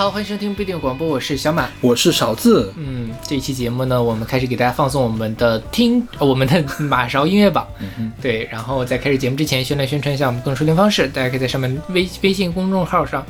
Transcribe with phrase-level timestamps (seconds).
[0.00, 1.68] 好，欢迎收听不一定广播，我是小马。
[1.82, 7.68] 我是勺子，嗯，这一期节目呢，我们开始给大家放送我们的听呃我们的 马勺音乐榜。
[7.98, 13.22] 嗯对，然后在开始节目之前，先来宣传一下我们各种收听方式，大家可以在上面微微信公众号上，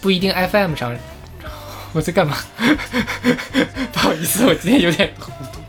[0.00, 0.96] 不一定 FM 上，
[1.92, 2.36] 我在干嘛？
[3.92, 5.59] 不好意思，我今天有点糊涂。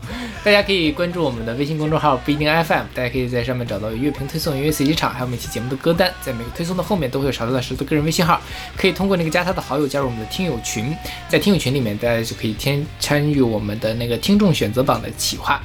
[0.44, 6.12] 大家可以关注我们的微信公众号不一定 FM，大家可以在上面找到乐评推送、音乐随机场，还有每期节目的歌单。
[6.20, 8.42] 在每个推送的后面都会有勺子老师的个人微信号，
[8.76, 10.92] 可以通过那个加他的好友加入我们的听友群。
[11.28, 15.62] 在听友群里面，大家就可以添参与我们的那个听众选择榜的企划。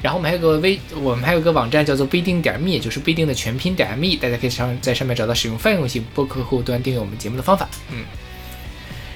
[0.00, 7.68] 然后我们还有个微，我们还有个网站叫做不一定点 me，就是不一定的全拼点 me，大家可以上在上面找到使用泛用型播客客户端订阅我们节目的方法。
[7.90, 8.04] 嗯。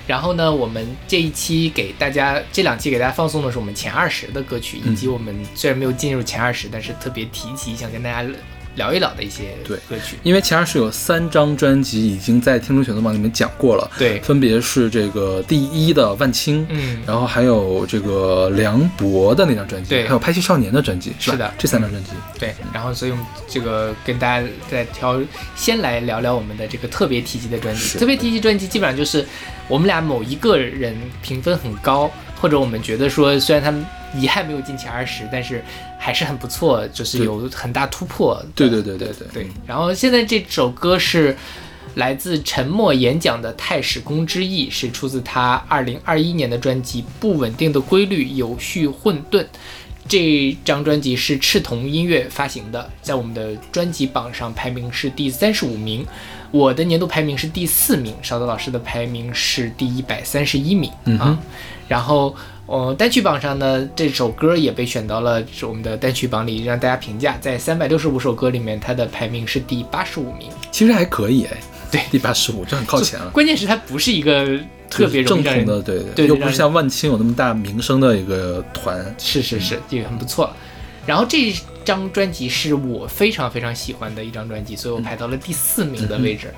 [0.07, 8.29] 然后呢，我们这一期给大家，这两期给大家放送的是我们前二十的歌曲，以及我们虽然没有进入前二十，但是特别提及想跟大家
[8.77, 10.17] 聊一聊的一些对歌曲。
[10.23, 20.05] 因为前二是有三张专辑已经在听众选择榜里面讲过了，对，分别是这个第一的万青，嗯，然后还有这个梁博的那张专辑，对。
[20.05, 21.53] 还有拍戏少年的专辑，是的。
[21.59, 25.21] 这三张专辑，对，然后所以我们这个跟大家再挑，
[25.57, 27.99] 先来聊聊我们的这个特别提及的专辑。
[27.99, 29.25] 特别提及专辑基本上就是
[29.69, 33.85] 我们俩某一个人评分很高，或者我们觉得说虽然他们
[34.17, 35.63] 遗憾没有进前二十，但是
[35.99, 38.47] 还是很不错，就是有很大突破的。
[38.55, 39.47] 对对对对对对。
[39.67, 41.37] 然后现在这首歌是
[41.97, 49.41] 来自沉默演讲的《太史公之意》，是出自他二零二一年的专辑《不稳定的规律，有序混沌》。
[50.07, 56.07] 这张专辑是赤瞳音乐发行的，在我们的专辑榜上排名是第三十五名，
[56.51, 61.39] 我的年度排名是第四名，勺子老师的排名是第一百三十一名、嗯哼啊。
[61.89, 70.49] 然后，呃，单曲榜上呢，这首歌也被选到了我们的单曲榜里，让大家评价，在三百六十五首歌里面，它的排名是第八十五名。
[70.71, 71.59] 其实还可以哎，
[71.91, 73.29] 对第八十五，这很靠前了。
[73.31, 74.59] 关键是它不是一个
[74.89, 80.51] 特别正统的，对对又不是像万青有那么大名声的一个团，是是是，这个很不错。
[81.05, 81.55] 然后这
[81.85, 86.53] 张专辑是我非常非常喜欢的一张专辑，所以我排到了第四名的位置。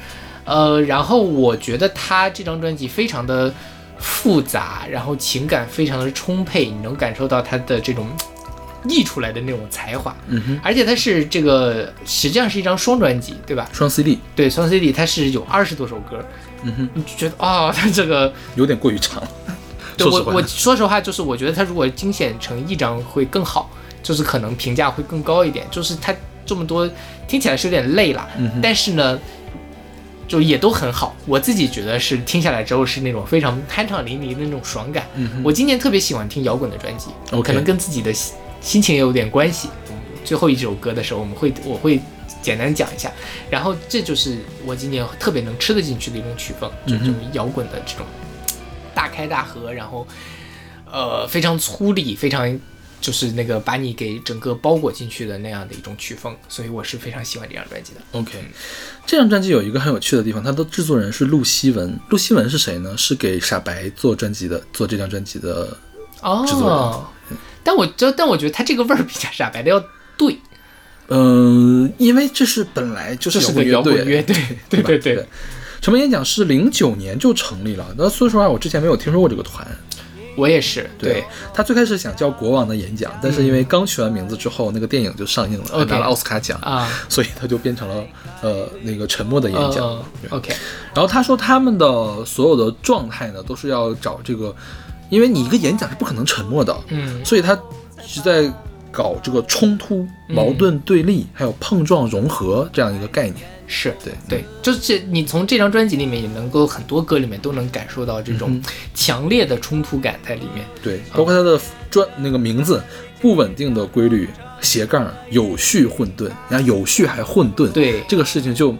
[0.45, 3.53] 呃，然后我觉得他这张专辑非常的
[3.99, 8.09] 复杂，然后情感非常的充沛，你能感受到他的这种
[8.89, 10.15] 溢出来的那种才华。
[10.29, 13.69] 嗯哼，而且它是这个实际上是一张双专辑，对吧？
[13.73, 16.25] 双 CD，对，双 CD 它是有二十多首歌，
[16.63, 19.29] 嗯哼，你就觉得哦，它这个 有点过于长了。
[19.97, 23.71] 对我我说实话，就是我觉得它如果精选成一张会更好，
[24.03, 25.67] 就是可能评价会更高一点。
[25.71, 26.15] 就是它
[26.45, 26.89] 这么多
[27.27, 29.19] 听起来是有点累了，嗯哼但是呢，
[30.29, 31.15] 就也都很好。
[31.27, 35.07] 我自己觉得是听下来之后是那种非常酣畅淋漓的那种爽感。
[35.15, 37.11] 嗯我今年特别喜欢听摇滚的专辑
[37.43, 39.69] 可能跟自己的心心情也有点关系。
[39.91, 42.01] 嗯最后一首歌的时候，我们会我会
[42.43, 43.13] 简单讲一下。
[43.49, 48.05] 然后这就是我今年特别能吃得进去的一种曲风，就这种摇滚的这种
[48.93, 50.05] 大开大合，然后
[50.91, 52.59] 呃非常粗粝，非常
[53.07, 58.01] 就是那个把你给整个包裹进去的那样的一种曲风，所以我是非常喜欢这张专辑的。
[58.11, 58.33] OK，
[59.07, 61.97] 这张专辑有一个很有趣的地方，它的制作人是陆希文。
[62.09, 62.97] 陆希文是谁呢？
[62.99, 65.67] 是给傻白做专辑的，做这张专辑的。
[66.49, 67.07] 制作哦，
[67.63, 69.79] 但我就但我觉得他这个味儿比较傻白的要
[70.19, 70.37] 对，
[71.07, 73.41] 嗯、因为这是本来就是
[73.71, 74.35] 摇乐滚乐队，
[74.69, 75.27] 对吧对对对。
[75.81, 79.65] 沉默演讲是零九年就成立了，那说实话，我之前没有听说过这个团。
[80.37, 81.25] 我也是，对，
[81.55, 88.05] 他最开始想叫国王的演讲，但是因为刚取完名字之后，那个电影就上映了，拿了奥斯卡奖，啊，所以他就变成了
[88.43, 90.05] 呃那个沉默的演讲。
[90.31, 90.55] OK，
[90.95, 94.55] 然后他说他们的所有的状态呢，都是要找这个，
[95.09, 97.25] 因为你一个演讲是不可能沉默的，嗯。
[97.25, 97.59] 所以他
[98.07, 98.53] 是在
[98.93, 103.47] 搞这个冲突、矛盾、对立，还有碰撞、融合这样一个概念。
[103.67, 108.63] 是对对，就是你从这张专辑里面也能够很多歌里面都能感受到这种
[108.95, 110.65] 强烈的冲突感在里面。
[110.83, 111.61] 对，包括他的
[111.91, 112.83] 专那个名字
[113.21, 114.29] “不稳定的规律”
[114.61, 118.03] 斜杠有序混沌，然后有序还混沌，对。
[118.09, 118.75] 这个事情就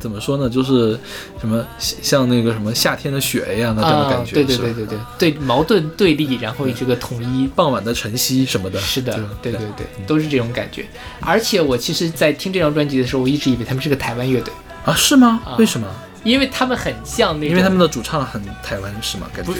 [0.00, 0.48] 怎么说呢？
[0.48, 0.98] 就是
[1.38, 7.48] 什么像那个什么夏天的雪一样的这种感觉，啊，对对对对对对，矛盾对立，然后这个统一。
[7.54, 10.86] 傍晚的晨曦什么的，是的吧，对对对，都是这种感觉。
[11.20, 14.54] 而且我其实，在听这张专辑的时候，我一直以为他们是个台湾乐队，
[14.86, 15.42] 啊，是吗？
[15.44, 15.86] 啊为什么？
[16.24, 19.26] 因为他们很像那种，因为他们的主唱很台湾是吗？
[19.34, 19.52] 感觉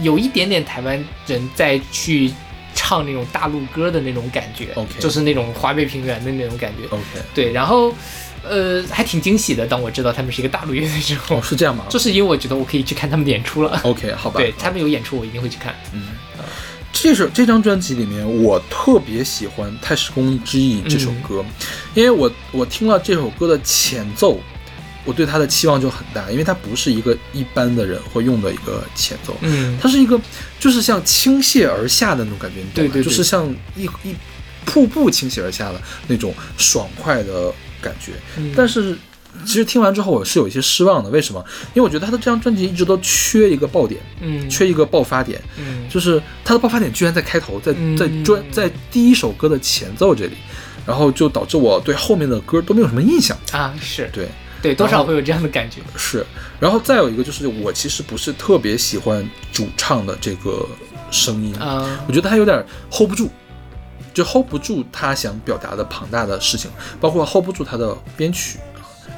[0.00, 2.32] 有一点点台湾人在去
[2.74, 4.68] 唱那种大陆歌的那种感觉
[4.98, 6.86] 就是那种华北平原的那种感觉。
[6.88, 7.04] OK，
[7.34, 7.92] 对，然后
[8.48, 11.84] 呃还挺惊喜的，当我知道他们是一个大陆乐队之后哦，，是这样吗？
[11.90, 13.80] 就是因为我觉得我可以去看他们的演出了。
[13.82, 14.40] OK，好吧。
[14.40, 15.74] 对他们有演出，我一定会去看。
[15.92, 16.08] 嗯
[16.98, 21.44] 这首这张专辑里面，我特别喜欢《太史公之翼》这首歌，
[21.94, 24.40] 因为我我听了这首歌的前奏，
[25.04, 30.18] 我对它的期望就很大，因为它不是一个一般的人会用的一个前奏，嗯，它是一个
[30.58, 33.46] 就是像倾泻而下的那种感觉，你懂吗对对对就是像
[33.76, 34.16] 一一
[34.64, 37.52] 瀑布倾泻而下的那种爽快的
[37.86, 38.12] 感觉。
[38.38, 38.96] 嗯但是
[39.44, 41.44] 其实听完之后我是有一些失望的，为什么？
[41.74, 50.36] 因为我觉得他的这张专辑一直都缺一个爆点，嗯缺一个爆发点，嗯就是他的爆发点居然在开头，在嗯在专在第一首歌的前奏这里，
[50.86, 53.36] 然后就导致我对后面的歌都没有什么印象。
[53.52, 54.26] 啊是对，
[54.62, 55.82] 对，多少会有这样的感觉。
[55.96, 56.24] 是，
[56.58, 59.22] 然后再有一个就是我其实不是特别喜欢
[59.52, 60.66] 主唱的这个
[61.10, 63.30] 声音，啊我觉得他有点 hold 不住，
[64.16, 68.58] 就 hold 不住他想表达的庞大的事情，包括 hold 不住他的编曲。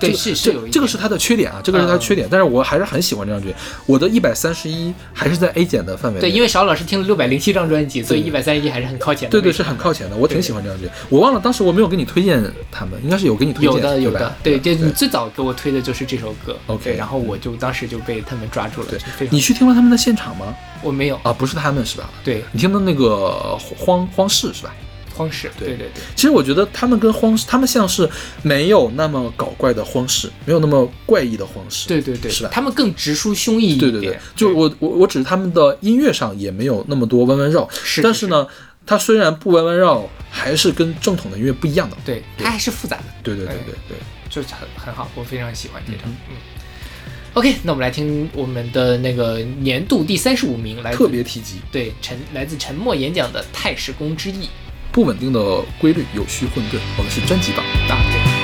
[0.01, 3.61] 对这个是是有一这这个是他的缺点啊，这个是他的嗯缺点，但是我还是很喜欢这张专辑。
[3.87, 6.21] 我的一百三十一还是在 A 减的范围。
[6.21, 9.53] 对，因为邵老师听了六百零七张专辑，所以一对百三十一还是很靠前的对对。
[9.53, 10.97] 是很靠前的，我挺喜欢这张专辑。
[11.09, 12.41] 我忘了当时我没有给你推荐
[12.71, 20.55] 他们，应该是有给你推荐，有的有的，对，对就你最早给我推的就是这首歌 OK，然后我就当时就被他们抓住了，对你去听了他们的现场吗？
[20.81, 22.09] 我没有，啊，不是他们是吧？
[22.23, 24.73] 对，你听的那个荒荒市是吧？
[25.19, 25.69] 荒石，对。
[25.69, 28.09] 对对对，其实我觉得他们跟荒石，他们像是
[28.43, 31.89] 没有那么搞怪的荒石，没有那么怪异的荒石。
[31.89, 32.51] 对对对，是吧？
[32.53, 38.47] 他们更直抒胸臆一点，对对对，就我我我只是他们的音乐上也没有那么多弯弯绕，是，但是，呢，
[38.87, 41.97] 它虽然不弯弯绕，还是跟正统的音乐不一样的。
[42.05, 43.75] 对，它还是复杂的，对对对哎对。
[43.89, 43.99] 对，
[44.31, 46.37] 就是很很好，我非常喜欢这张，嗯嗯。
[47.35, 51.57] OK，那我们来听我们的那个年度第三十五名，来特别提及。
[51.71, 54.49] 对沉来自沉默演讲的《太史公之意
[54.93, 55.41] 不稳定的
[55.79, 56.79] 规律，有序混沌。
[56.97, 58.38] 我们是专辑榜。》啊，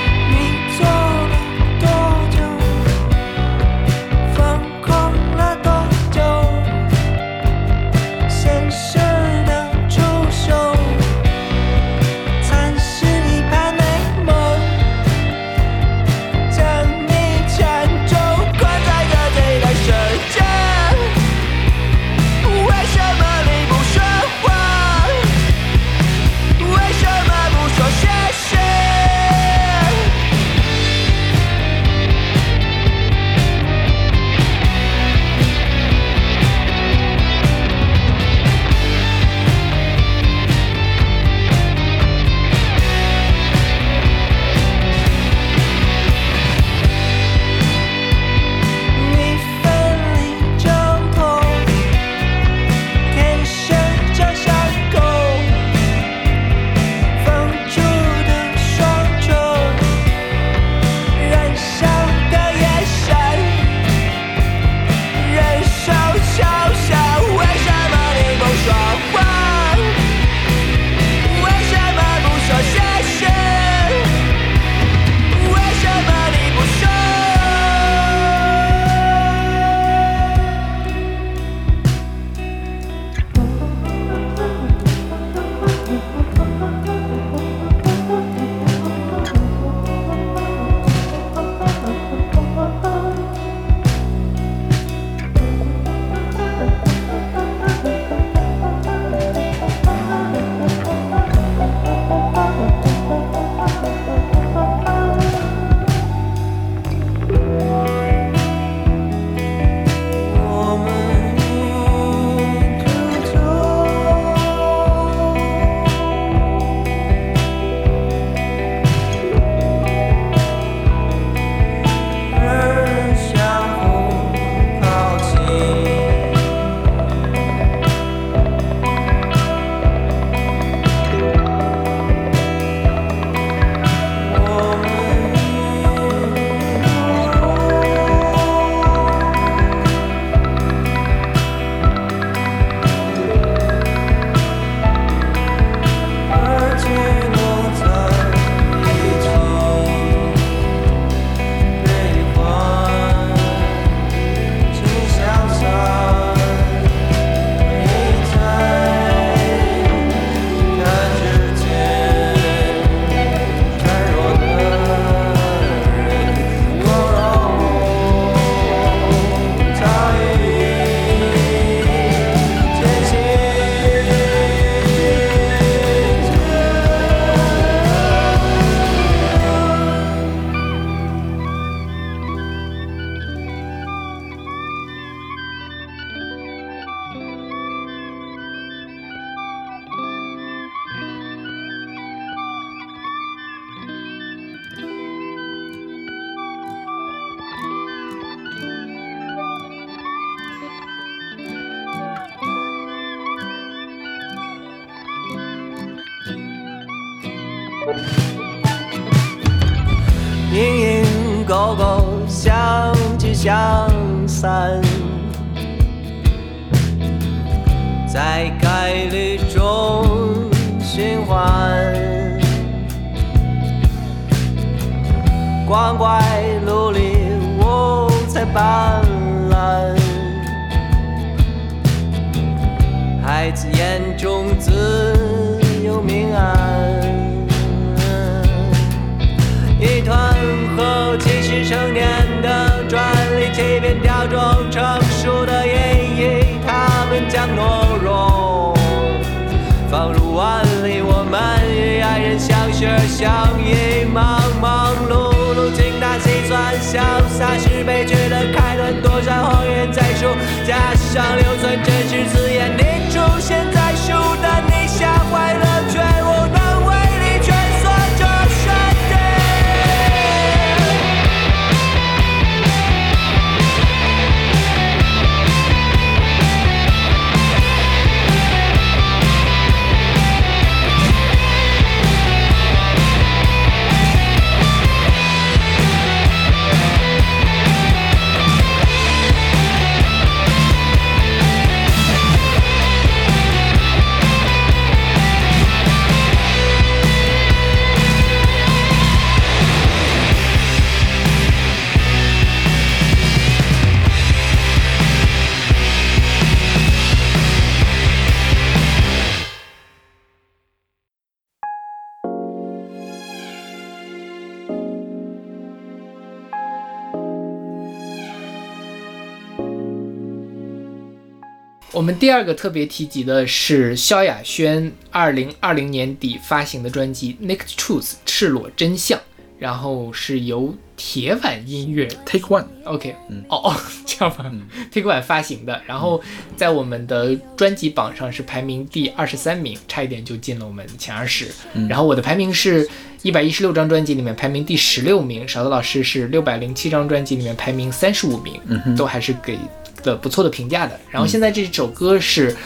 [322.44, 329.18] 二个特别提及的是萧亚轩二零二零年底发行的专辑《Naked Truth》赤裸真相，
[329.58, 334.44] 然后是由铁腕音乐 Take One，OK，嗯哦哦， 这样吧、
[334.92, 336.22] t a k e One 发行的，然后
[336.54, 341.46] 在我们的专辑榜上是排名第二十三名，差一点就进了我们前二十。
[341.88, 342.86] 然后我的排名是
[343.22, 348.60] 一百一十六张专辑里面排名第十六名，勺子老师是六百零七张专辑里面排名三十五名，
[348.94, 349.58] 都还是给
[350.04, 350.96] 的不错的评价的。
[351.10, 352.56] 然后现在这首歌是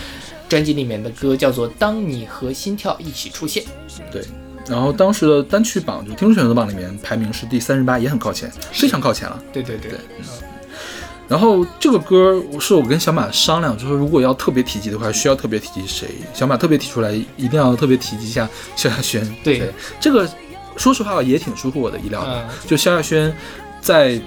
[0.46, 3.62] 专辑里面的歌，叫做《当你和心跳一起出现》。
[4.12, 4.22] 对。
[4.68, 9.42] 然后当时的单曲榜就听众选择榜里面排名是第三十八，也很靠前，非常靠前了。
[9.50, 9.92] 对对对，
[11.26, 16.08] 然后这个歌是我跟小马商量，就是如果要特别提及的话，需要特别提及谁？
[16.34, 19.26] 小马特别提出来，一定要特别提及一下萧亚轩。
[19.42, 20.28] 对这个
[20.76, 22.42] 说实话也挺出乎我的意料的。
[22.42, 23.34] 嗯就萧亚轩
[23.80, 24.20] 在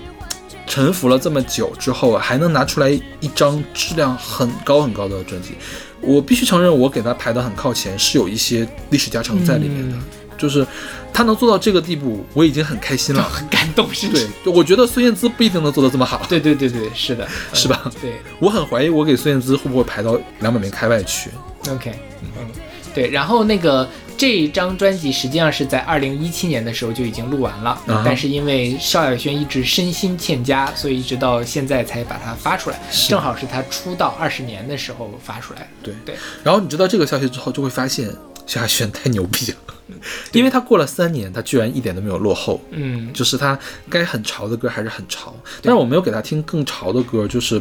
[0.68, 5.56] 沉浮了这么久之后，还能拿出来一张质量很高很高的专辑，
[6.00, 9.96] 我必须承认，我给他排得很靠前，是有一些历史加成在里面的。
[9.96, 10.04] 嗯
[10.38, 10.66] 就是
[11.14, 13.22] 他能做到这个地步，我已经很开心了。
[13.22, 16.26] 很感动，是对，我觉得孙燕姿不一定能做得这么好。
[16.28, 21.30] 对对对对，是的，是吧嗯对我很怀疑我给孙燕姿会不会排到两百名开外去。
[21.70, 22.48] ，OK，嗯，
[22.92, 23.08] 对。
[23.12, 23.88] 然后那个
[24.22, 35.68] 这张专辑实际上是在二零一七年的时候就已经录完了，啊但是因为邵亚轩一直身心欠佳，所以一直到现在才把它发出来，正好是他出道二十年的时候发出来。
[35.82, 35.96] 对。
[36.06, 38.14] 对，然后你知道这个消息之后，就会发现
[38.46, 39.58] 萧亚轩太牛逼了，
[40.34, 42.62] 因为他过了三年，他居然一点都没有落后。
[42.70, 43.58] 嗯，就是他
[43.90, 47.60] 该很潮的歌还是很潮，但是我没有给他听更潮的歌，就是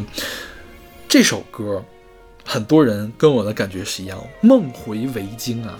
[1.09, 1.83] 这首歌，
[2.45, 5.75] 很多人跟我的感觉是一样，梦回维京啊，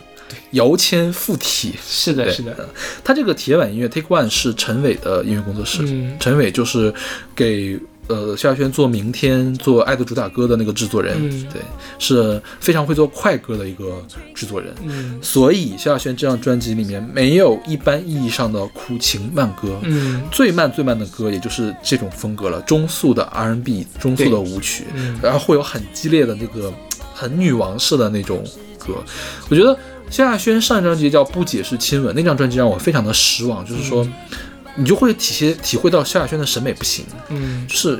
[0.51, 1.73] 摇签附体。
[1.85, 2.69] 是的，是的，
[3.03, 6.17] 他这个铁板音乐 Take One 是陈伟的音乐工作室，嗯。
[6.19, 6.93] 陈伟就是
[7.35, 11.47] 给呃萧亚轩做《明天》做《爱的主打歌》的那个制作人，嗯。
[11.53, 11.61] 对，
[11.99, 14.03] 是非常会做快歌的一个
[14.35, 14.73] 制作人。
[14.83, 15.17] 嗯。
[15.21, 20.21] 所以萧亚轩这张专辑里面没有一般意义上的苦情慢歌，嗯。
[20.31, 25.17] 最慢最慢的歌也就是这种风格了，中速的 R&B，中速的舞曲，嗯。
[25.21, 26.73] 然后会有很激烈的那个
[27.13, 28.43] 很女王式的那种
[28.77, 28.95] 歌。
[29.49, 29.77] 我觉得
[30.11, 34.05] 萧亚轩上一张专辑叫《不解释亲吻》，那张专辑让我非常的失望，就是说，
[34.75, 37.65] 你就会体现体会到萧亚轩的审美不行，嗯。
[37.67, 37.99] 就是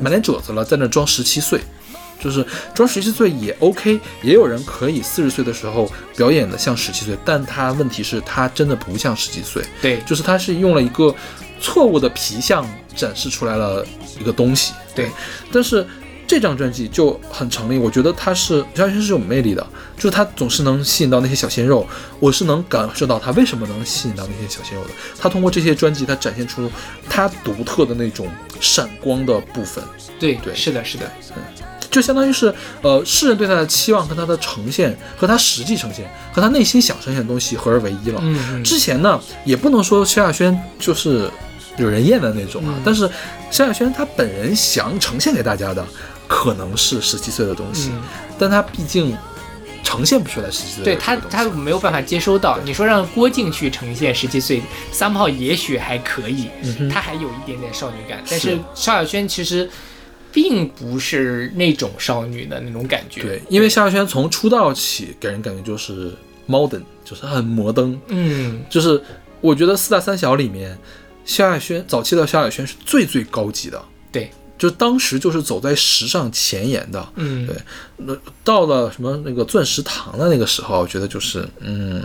[0.00, 1.60] 满脸褶子了，在那装十七岁。
[2.20, 10.00] 就是装十七岁也 OK，也有人可以四十岁的时候表演的像十七岁，但他问题是，他真的不像十七岁，对。
[10.06, 11.14] 就是他是用了一个
[11.60, 12.66] 错误的皮相
[12.96, 13.84] 展示出来了
[14.18, 14.72] 一个东西。
[14.94, 15.10] 对，
[15.52, 15.86] 但是
[16.26, 19.66] 这张专辑就很成立，我觉得他是萧亚轩是有魅力的，
[19.96, 21.86] 就是他总是能吸引到那些小鲜肉，
[22.18, 24.90] 我是能感受到他为什么能吸引到那些小鲜肉的。
[25.18, 26.70] 他通过这些专辑，他展现出
[27.08, 28.26] 他独特的那种
[28.60, 29.84] 闪光的部分。
[30.18, 31.42] 对对是的，是的，嗯
[31.90, 32.52] 就相当于是，
[32.82, 38.18] 呃，世人对他的期望和他的呈现，和他实际呈现，和他内心想呈现的东西合而为一了。
[38.20, 41.30] 嗯嗯之前呢，也不能说萧亚轩就是
[41.76, 42.74] 惹人厌的那种啊。
[42.76, 43.08] 嗯但是
[43.48, 45.86] 萧亚轩他本人想呈现给大家的，
[46.26, 48.02] 可能是十七岁的东西，嗯，
[48.38, 49.16] 但他毕竟
[49.82, 52.58] 呈现不出来十七岁的对他他没有办法接收到。
[52.64, 58.58] 你说让郭靖去呈现十七岁，三炮也许还可以，嗯他还有一点点少女感，但是是。
[58.74, 59.68] 萧亚轩其实
[60.32, 63.22] 并不是那种少女的那种感觉。
[63.22, 66.12] 对，因为萧亚轩从出道起给人感觉就是
[66.48, 69.00] modern，就是很摩登，嗯，就是
[69.40, 70.76] 我觉得四大三小里面，
[71.24, 74.30] 萧亚轩早期的萧亚轩是最最高级的，对，
[74.64, 77.06] 就是当时就是走在时尚前沿的。
[77.16, 77.54] 嗯，对
[77.98, 82.02] 那到了什么那个钻石堂的那个时候，我觉得就是嗯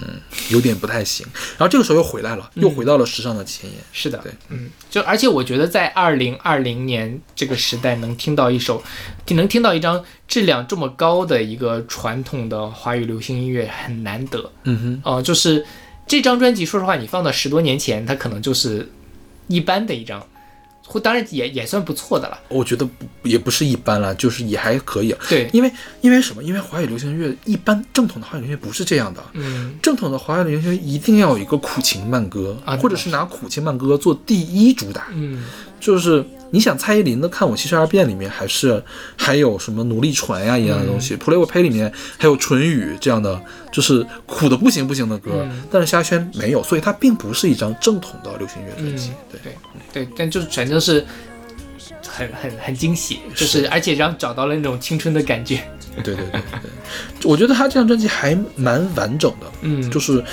[0.50, 1.26] 有点不太行。
[1.58, 3.80] 然后这个时候又回来了，又回到了时尚的前沿。
[3.94, 8.84] 是的，对，嗯，就而且我觉得在二零二零年这个时代，能听到一首，
[9.30, 14.52] 能听到一张质量这么高的一个传统的华语流行音乐很难得。
[14.66, 15.66] 嗯哼呃，就是
[16.06, 18.92] 这张专辑，说实话，你放到十多年前，它可能就是
[19.48, 20.28] 一般的一张，
[20.92, 22.40] 或当然也也算不错的了。
[22.48, 22.84] 我觉得
[23.22, 25.16] 不也不是一般了，就是也还可以。
[25.30, 26.44] 对，因为因为什么？
[26.44, 29.24] 因为华语流行音乐一般正统的华语流行乐不是这样的。
[29.34, 35.10] 嗯，正统的华语流行乐一定要有一个苦情慢歌，啊或者是拿苦情慢歌做第一主打。
[35.14, 35.44] 嗯，
[35.80, 38.84] 就是你想蔡依林的《看我七十二变》里面，还是
[39.18, 43.40] 还有什么奴隶船呀一样的东西，Play with Pay》里面还有唇语这样的，
[43.72, 45.32] 就是苦的不行不行的歌。
[45.44, 49.10] 嗯但是萧亚轩没有，所以它并不是一张正统的流行乐专辑。
[49.10, 49.40] 嗯对，
[49.94, 51.06] 对对，但就是反正是
[52.08, 55.62] 很很很惊喜，就是是而且让找到了那种青春的感觉。
[56.04, 56.42] 对对对对
[57.22, 60.24] 对，我觉得他这张专辑还蛮完整的，嗯，就是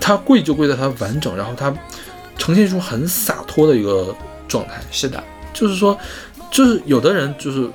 [0.00, 1.72] 它贵就贵在它完整，然后它
[2.36, 4.14] 呈现出很洒脱的一个
[4.48, 4.74] 状态。
[4.90, 5.22] 是的，
[5.54, 5.98] 就是说，
[6.50, 7.70] 就是有的人就是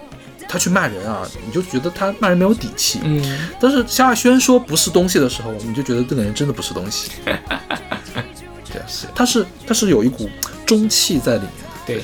[0.48, 3.00] 他去骂人啊，你就觉得他骂人没有底气。
[3.04, 7.10] 嗯，但是萧亚轩说不是东西的时候，你就觉得这个人真的不是东西。
[7.26, 7.34] 对
[8.80, 10.30] 啊，是，他是他是有一股
[10.66, 11.70] 中气在里面的。
[11.88, 12.02] 对，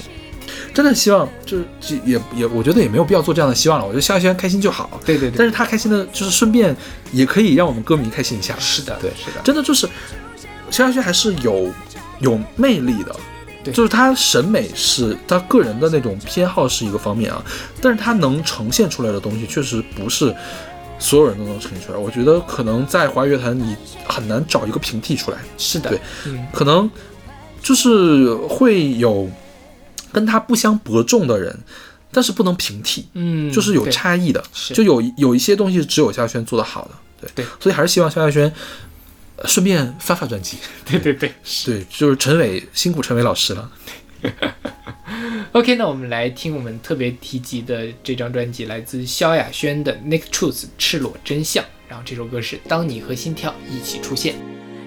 [0.73, 3.85] 真的希望就是就也也，我觉得也没有必要做这样的希望了。
[3.85, 4.99] 我觉得萧亚轩开心就好。
[5.05, 6.75] 对对对，但是他开心的，就是顺便
[7.11, 8.55] 也可以让我们歌迷开心一下。
[8.57, 9.87] 是的，对是的，真的就是
[10.71, 11.71] 萧亚轩还是有
[12.19, 13.15] 有魅力的，
[13.65, 13.73] 对。
[13.73, 17.43] 就是他审美是他个人的那种偏好是一个方面啊，
[17.81, 20.33] 但是他能呈现出来的东西确实不是
[20.97, 21.97] 所有人都能呈现出来。
[21.97, 23.75] 我觉得可能在华语乐坛你
[24.07, 26.89] 很难找一个平替出来，是的，对嗯，可能
[27.61, 29.29] 就是会有
[30.11, 31.57] 跟他不相伯仲的人，
[32.11, 33.07] 但是不能平替。
[33.13, 34.41] 嗯，就是有差异的，
[34.73, 36.91] 就有有一些东西只有萧亚轩做得好的，
[37.35, 37.43] 对。
[37.43, 38.53] 对，所以还是希望萧亚轩呃
[39.43, 40.57] 顺便发发专辑，
[40.89, 41.31] 对对对。
[41.65, 43.69] 对，就是陈伟辛苦陈伟老师了，
[45.51, 51.63] OK，那我们来听我们特别提及的这张专辑，来自萧亚轩的《Nick Truth》赤裸真相。
[51.87, 54.35] 然后这首歌是《当你和心跳一起出现》。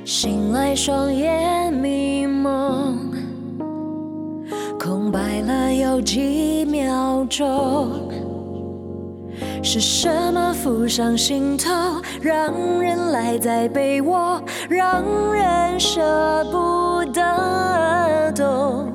[0.04, 3.12] 醒来，双眼迷蒙，
[4.80, 8.27] 空白了有几秒钟。
[9.62, 18.92] 是什么浮上心头，让人赖在被窝，让人舍不得懂？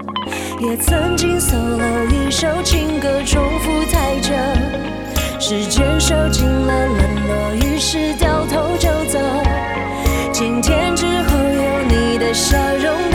[0.60, 4.32] 也曾经 solo 一首情歌，重复太久。
[5.39, 9.19] 时间收紧了冷落，于是掉头就走。
[10.32, 13.12] 晴天之后有你的笑容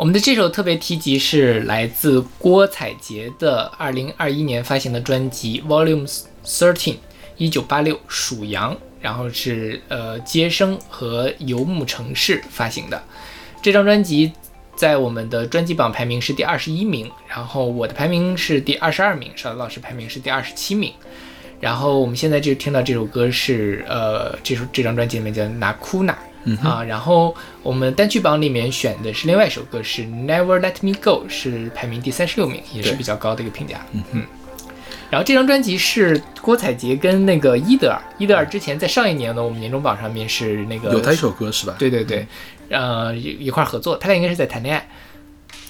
[0.00, 6.10] 我们的这首特别提及是来自郭采洁的二零二一年发行的专辑《Volume
[6.42, 6.94] Thirteen》，
[7.36, 13.04] 一九八六属羊，然后是呃接生和游牧城市发行的。
[13.60, 14.32] 这张专辑
[14.74, 20.94] 在我们的专辑榜排名是第二十一名，然后我的排名是第二十二名，邵老师排名是第二十七名。
[21.60, 26.04] 然后我们现在就听到这首歌是呃这首这张专辑里面叫《拿库
[26.44, 26.54] 纳》。
[26.68, 33.84] 啊，然后我们单曲榜里面选的是另外一首歌，是《Never Let Me Go》，是排名第三十六名，也是比较高的一个评价。
[33.92, 34.22] 嗯哼。
[35.10, 41.74] 然后这张专辑是郭采洁跟那个伊德尔，伊德尔之前在上一年的我们年终榜上面是那个有他一首歌是吧？
[41.80, 42.24] 对对对，
[42.68, 44.88] 呃一一块儿合作，他俩应该是在谈恋爱，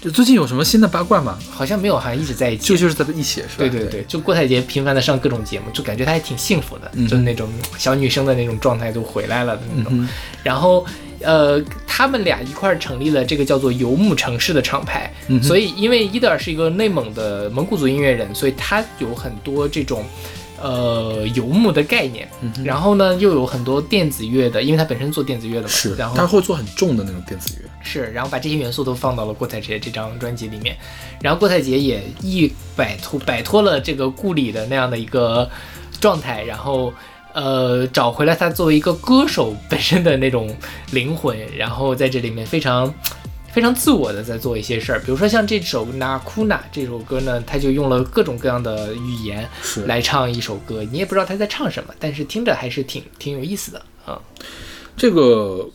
[0.01, 1.39] 就最近有什么新的八卦吗？
[1.51, 2.69] 好像没有，好像一直在一起。
[2.69, 3.55] 就就是在一起是吧？
[3.59, 9.93] 对对对，就郭采洁频繁的上各种节目，就感觉她还挺幸福的，嗯就是那种小女生的那种状态都回来了的那种。
[9.95, 10.09] 嗯
[10.43, 10.87] 然后，
[11.21, 15.13] 呃，他们俩一块儿成立了这个叫做游牧城市的厂牌。
[15.29, 20.05] 嗯所以，因为伊德尔是一个内蒙的蒙古族音乐人，所以他有很多这种。
[20.61, 27.69] 呃，游牧的概念，嗯然后呢，又有很多电子乐的，因为他本身做电子乐的嘛，是，然后他会做很重的那种电子乐。
[27.83, 30.77] 是，然后把这些元素都放到了郭采洁这张专辑里面，
[31.23, 35.49] 然后郭采洁也一摆脱摆脱了这个故里的那样的一个
[35.99, 36.93] 状态，然后
[37.33, 40.55] 呃找回了他作为一个歌手本身的那种
[40.93, 42.93] 灵魂，然后在这里面非常。
[43.53, 54.21] 非常自我的在做一些事儿，比如说像这首《那库纳》这首歌呢，他就用了各种各样的语言是来唱一首歌，你也不知道他在唱什么，但是听着还是挺挺有意思的啊、
[54.97, 55.69] 这个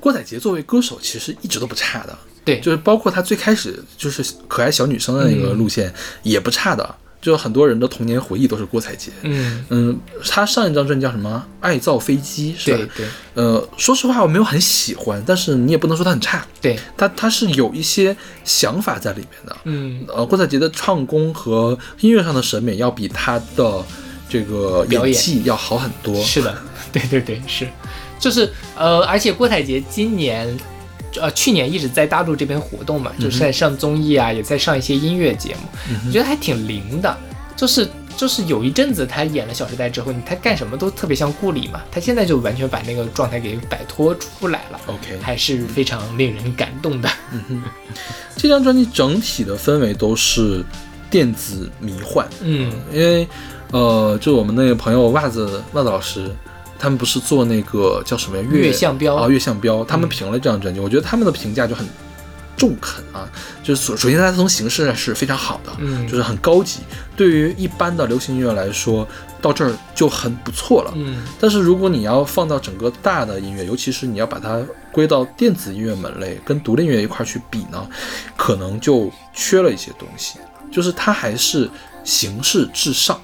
[0.00, 2.18] 郭采洁作为歌手，其实一直都不差的。
[2.44, 6.94] 对就是包括她最开始就是可爱小女生的那个路线，也不差的。
[7.24, 9.10] 就很多人的童年回忆都是郭采洁。
[9.22, 11.42] 嗯，嗯，她上一张专辑叫什么？
[11.64, 12.76] 《爱造飞机》是吧？
[12.76, 19.56] 对对呃，说实话我没有很喜欢，但是你也不能说它很差，对，它它是有一些想法在里面的。
[19.64, 23.82] 嗯，呃，郭采洁的唱功和音乐上的审美要比她的
[24.28, 26.14] 这个表演演技要好很多。
[26.22, 26.54] 是的，
[26.92, 27.66] 对对对，是，
[28.20, 30.54] 就是呃，而且郭采洁今年。
[31.20, 37.16] 呃，去年一直在大陆这边活动嘛，就是在上综艺啊，也在上一些音乐节目，我觉得还挺灵的。
[37.56, 47.08] 就是就是有一阵子他演了《小时代》之后，他干什么都特别像顾里嘛，他现在就完全把那个状态给摆脱出来了，OK，还是非常令人感动的。
[48.36, 50.64] 这张专辑整体的氛围都是
[51.08, 52.72] 电子迷幻，嗯。
[52.92, 53.26] 因为
[53.70, 56.30] 呃，就我们那个朋友袜子袜子老师，
[56.78, 59.14] 他们不是做那个叫什么呀月相标。
[59.16, 61.86] 啊月相标，他们嗯评了这张专辑，我觉得他们的评价就很
[62.56, 63.28] 中肯啊，
[63.62, 66.06] 就是首首先它从形式上是非常好的，嗯。
[66.06, 66.80] 就是很高级，
[67.16, 69.06] 对于一般的流行音乐来说，
[69.42, 70.92] 到这儿就很不错了。
[70.94, 71.24] 嗯。
[71.40, 77.86] 但是如果你要放到整个大的音乐，尤其是你要把它归到电子音乐门类跟独立音乐一块儿去比呢，
[78.36, 80.38] 可能就缺了一些东西，
[80.70, 81.68] 就是它还是
[82.04, 83.20] 形式至上，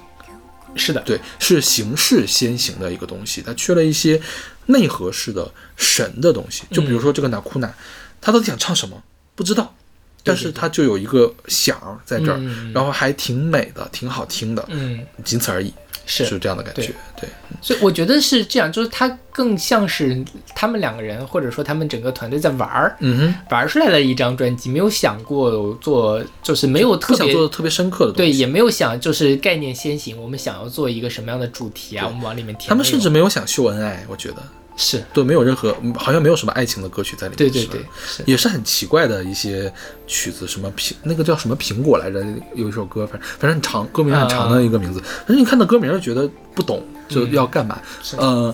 [0.75, 4.21] 是的，对，是形式先行的一个东西，它缺了一些
[4.67, 6.63] 内核式的神的东西。
[6.71, 7.73] 就比如说这个纳库纳，
[8.19, 9.01] 他到底想唱什么？
[9.35, 9.75] 不知道，
[10.23, 12.71] 但是他就有一个响在这儿，嗯。
[12.73, 15.73] 然后还挺美的，挺好听的，嗯，仅此而已，
[16.05, 16.93] 是是这样的感觉。
[17.19, 17.27] 对，
[17.61, 20.23] 所以我觉得是这样，就是他更像是
[20.55, 32.67] 他们两个人，或者说他们整个团队在玩儿，嗯哼，玩出来的一张专辑，没有想过做，就是没有特别想别做的特别深刻的东对，也没有想就是概念先行，我们想要做一个什么样的主题啊，我们往里面填。
[32.67, 34.37] 他们甚至没有想秀恩爱，我觉得
[34.77, 37.37] 是对，没有任何，嗯好像没有什么爱情的歌曲在里面。
[37.37, 39.71] 对对对，是也是很奇怪的一些
[40.07, 42.23] 曲子，什么苹那个叫什么苹果来着？
[42.55, 45.01] 有一首歌，反正反正很长，歌名很长的一个名字。
[45.27, 47.79] 但是你看到歌名就觉得不懂，就要干嘛？
[48.01, 48.53] 是呃，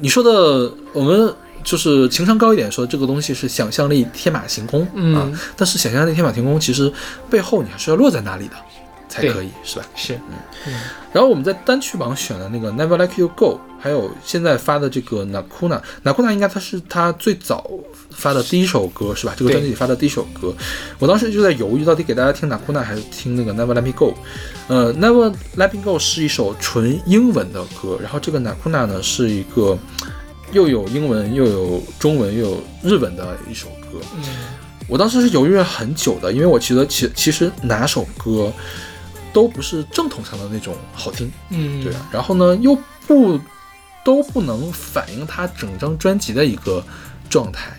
[0.00, 5.40] 你说的我们就是情商高一点说，这个东西是想象力天马行空、嗯啊。
[5.56, 6.92] 但是想象力天马行空，其实
[7.30, 8.54] 背后你还是要落在哪里的
[9.08, 9.86] 才可以，是吧？
[9.94, 10.14] 是，
[10.66, 10.72] 嗯
[11.12, 17.70] 然后我们在单曲榜选的那个 Never Let You Go，还有现在发的这个 Nakuna，Nakuna 应该它是他最早
[18.10, 19.32] 发的第一首歌是吧？
[19.36, 20.54] 这个专辑里发的第一首歌，
[20.98, 24.14] 我当时就在犹豫到底给大家听 Nakuna 还是听那个 Never Let Me Go。
[24.68, 29.78] 呃，Never Let Me Go 是一首纯英文的歌，然后这个 Nakuna 呢是一个
[30.52, 33.98] 又有英文又有中文又有日文的一首歌。
[34.16, 34.22] 嗯
[34.88, 38.52] 我当时是犹豫了很久的，因为我觉得其其实哪首歌
[39.36, 42.74] 都不是正统上的那种好听，嗯，对啊，然后呢又
[43.06, 43.38] 不
[44.02, 46.82] 都不能反映他整张专辑的一个
[47.28, 47.70] 状态，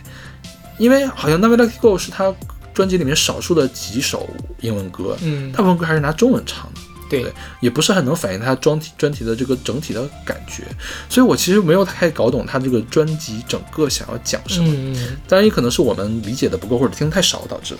[0.78, 2.32] 因为好像《Never Let It Go》是他
[2.76, 4.30] 专辑里面少数的几首
[4.62, 5.52] 英文歌，嗯。
[5.52, 6.82] 大部分歌还是拿中文唱的。
[7.10, 7.24] 对。
[7.24, 10.63] 对，也不是很能反映他专题专题的这个整体的感觉，
[11.10, 14.67] 所以我其实没有太搞懂他这个专辑整个想要讲什么。
[14.70, 17.80] 嗯嗯，当然，也可能是我们理解的不够或者听的太少导致的。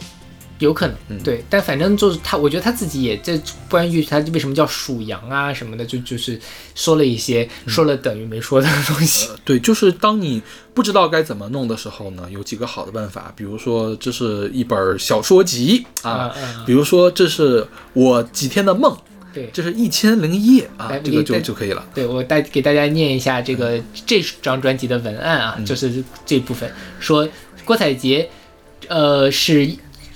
[0.60, 1.20] 有可能，嗯。
[1.24, 3.40] 对，但反正就是他，我觉得他自己也这
[3.70, 6.40] 关于他为什么叫属羊啊什么的，就就是
[6.76, 7.74] 说了一些嗯。
[7.74, 9.30] 说了等于没说的东西。
[9.44, 10.42] 对，就是当你
[10.74, 18.96] 不知道该怎么弄的时候呢，有几个好的办法，比如说这是一本小说集啊，嗯比如说这是我几天的梦，
[19.34, 19.50] 对。
[19.54, 21.88] 这是一千零一夜啊，这个就就可以了。
[21.94, 26.72] 对，我带给大家念一下这个这张专辑的文案啊，就是这部分。
[27.00, 27.28] 说
[27.66, 28.30] 郭采洁，
[28.88, 29.70] 呃是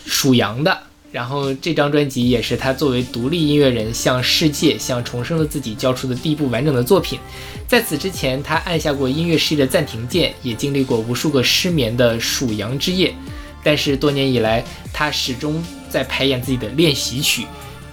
[0.06, 0.78] 属羊的，
[1.12, 7.20] 然后这张专辑也是他作为独立音乐人向世界、向重生的自己交出的第一部完整的作品。
[7.68, 13.14] 在此之前，他按下过音乐事业的暂停键，也经历过无数个失眠的属羊之夜。
[13.64, 17.46] 但是多年以来，他始终在排演自己的练习曲，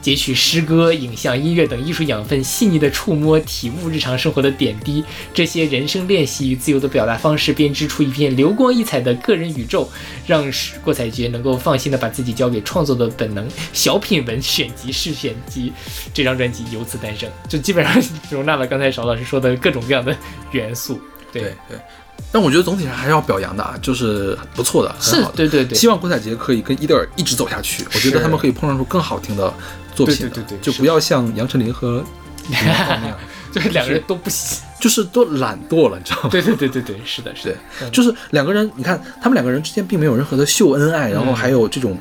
[0.09, 5.05] 截取诗歌、影像、音乐等艺术养分，细腻的触摸、体悟日常生活的点滴。
[5.35, 9.87] 这些人生练习与自由的表达方式，编织出一片流光溢彩的个人宇宙，
[10.27, 10.51] 让
[10.83, 13.47] 郭采洁能够放心的把自己交给创作的本能。
[13.75, 15.71] 小品文选集试选集，
[16.15, 20.17] 这张专辑由此诞生，就基本上 容纳了刚才邵老师说的各种各样的
[20.53, 20.99] 元素。
[21.31, 21.79] 对对，
[22.31, 25.37] 但我觉得总体上还是要表扬的啊，就是不错的，很是好的。
[25.37, 29.53] 对对对，希望郭采洁可以跟伊德尔一直走下去，我觉得他们可以碰撞出更好听的
[29.95, 32.05] 作品的，对对对对就不要像杨丞琳和
[32.49, 33.19] 李荣浩那样，
[33.53, 34.59] 就是两个人都不行。
[34.81, 36.29] 就是都懒惰了，你知道吗？
[36.31, 41.99] 对对对对对，是的，是对的，嗯，就是两个人，你看他们两个人之间并没有任何的秀恩爱，然后还有这种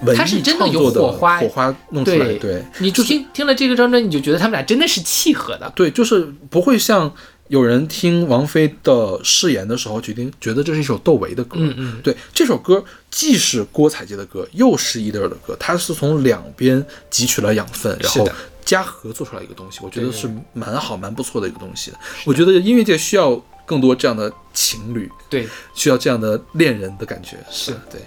[0.00, 5.70] 文他是艺真的有创作的火花火花弄出来，对对你听听了这个张专，你就觉得他们俩真的是契合的。
[5.74, 7.12] 对，就是不会像
[7.48, 18.28] 有人听王菲的誓言的时候，决定觉得这是一首窦唯的歌，嗯嗯，对，这首歌既是郭采洁的歌，又是伊德尔的歌，它是从两边汲取了养分，然后
[18.64, 21.98] 加合做出来一个东西，我觉得是蛮好、蛮不错的一个东西的。
[22.26, 23.34] 我觉得音乐界需要
[23.64, 25.48] 更多这样的情侣，对。
[25.74, 27.38] 需要这样的恋人的感觉。
[27.50, 27.72] 是。
[27.90, 28.00] 对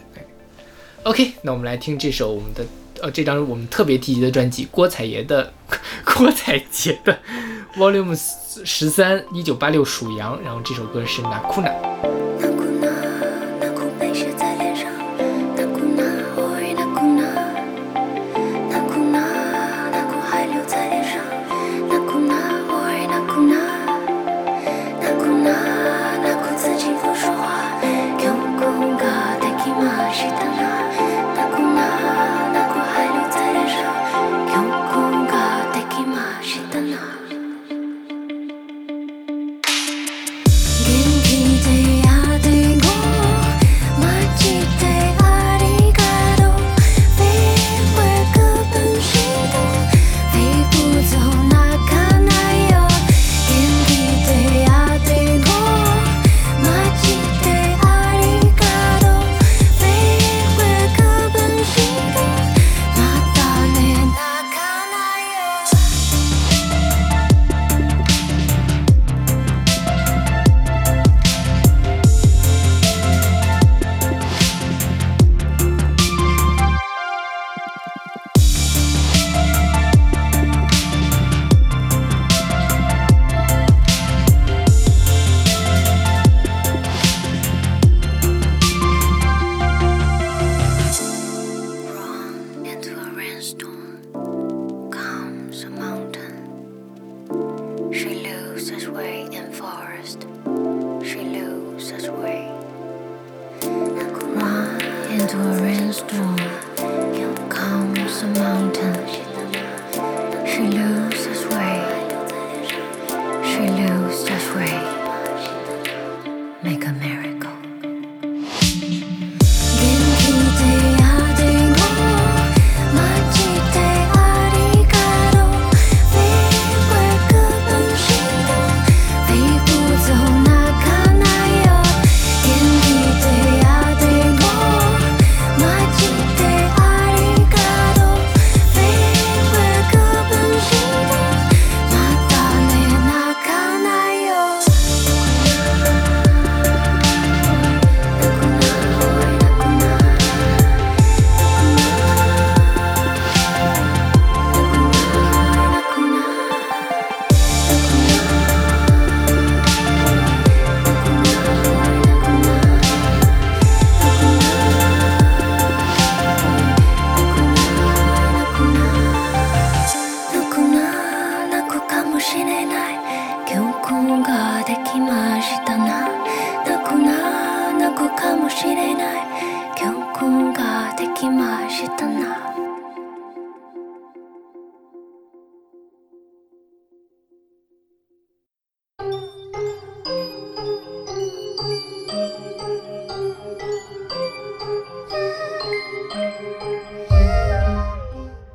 [1.01, 2.63] ，OK，那我们来听这首我们的
[3.01, 5.51] 呃这张我们特别提及的专辑郭采洁的
[6.05, 7.17] 郭采洁的
[7.75, 8.19] Volume
[8.65, 12.20] 十三一九八六属羊，然后这首歌是 Nakuna。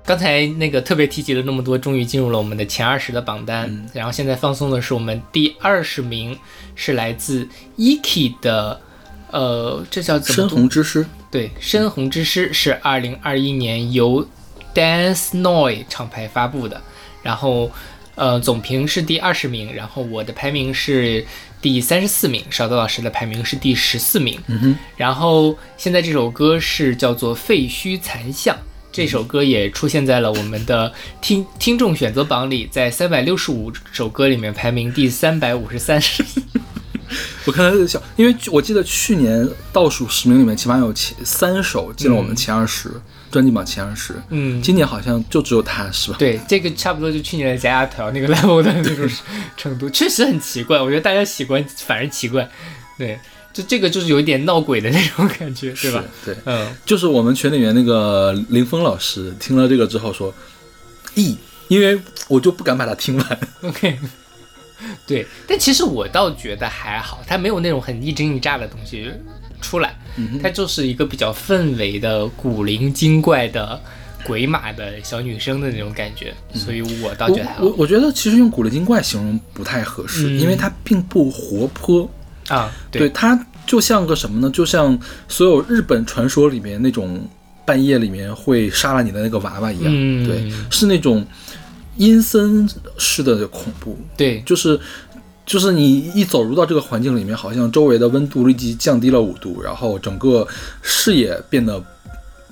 [0.06, 3.68] 刚才那个特别提及了那么多，终于进入了我们的前二十的榜单。
[3.68, 6.38] 嗯然后现在放送的是我们第二十名，
[6.76, 8.80] 是来自 Eki 的，
[9.32, 14.24] 呃，这叫怎么深红之诗，对，《深红之诗》是二零二一年由
[14.72, 16.80] Dance Noi 厂牌发布的，
[17.24, 17.72] 然后
[18.14, 21.26] 呃总评是第二十名，然后我的排名是
[21.60, 24.40] 第三十四名，勺子老师的排名是第十四名。
[24.46, 28.54] 嗯哼，然后现在这首歌是叫做《废墟残像》。
[28.96, 36.00] 这首歌也出现在了我们的听听众选择榜里，在三百六十五首歌里面排名第三百五十三。
[37.44, 42.90] 我看他在笑，因为我记得去年倒数十名里面起码有前三首进了我们前二十、
[43.30, 46.16] 专辑榜前二十，嗯，今年好像就只有他是吧？
[46.18, 49.06] 对，这个差不多就去年的假牙条那个 level 的那种
[49.58, 50.80] 程度，确实很奇怪。
[50.80, 52.48] 我觉得大家喜欢反而奇怪，
[52.96, 53.18] 对，
[53.56, 56.04] 就这个就是有一点闹鬼的那种感觉，对吧？
[56.26, 60.34] 对，嗯，就是我们群里面那个林峰老师听了这个之后说，
[61.14, 61.34] 咦，
[61.68, 63.40] 因为我就不敢把它听完。
[63.62, 63.98] OK，
[65.06, 69.10] 对，但其实我倒觉得还好，它没有那种很一惊一乍的东西
[69.62, 69.98] 出来，
[70.42, 73.80] 它就是一个比较氛围的古灵精怪的
[74.26, 82.06] 鬼马的小女生的那种感觉，所以我倒觉得还好我我我觉得其实用古灵精怪形容不太合适，嗯因为它并不活泼。
[82.48, 84.50] 啊，对，它就像个什么呢？
[84.50, 87.26] 就像所有日本传说里面那种
[87.64, 89.86] 半夜里面会杀了你的那个娃娃一样。
[89.88, 91.26] 嗯对，是那种
[91.96, 92.68] 阴森
[92.98, 94.78] 式的恐怖，对，就是。
[95.46, 100.44] 就是你一走入到这个环境里面，好像周围的温度立即降低了五度，然后整个
[100.82, 101.80] 视野变得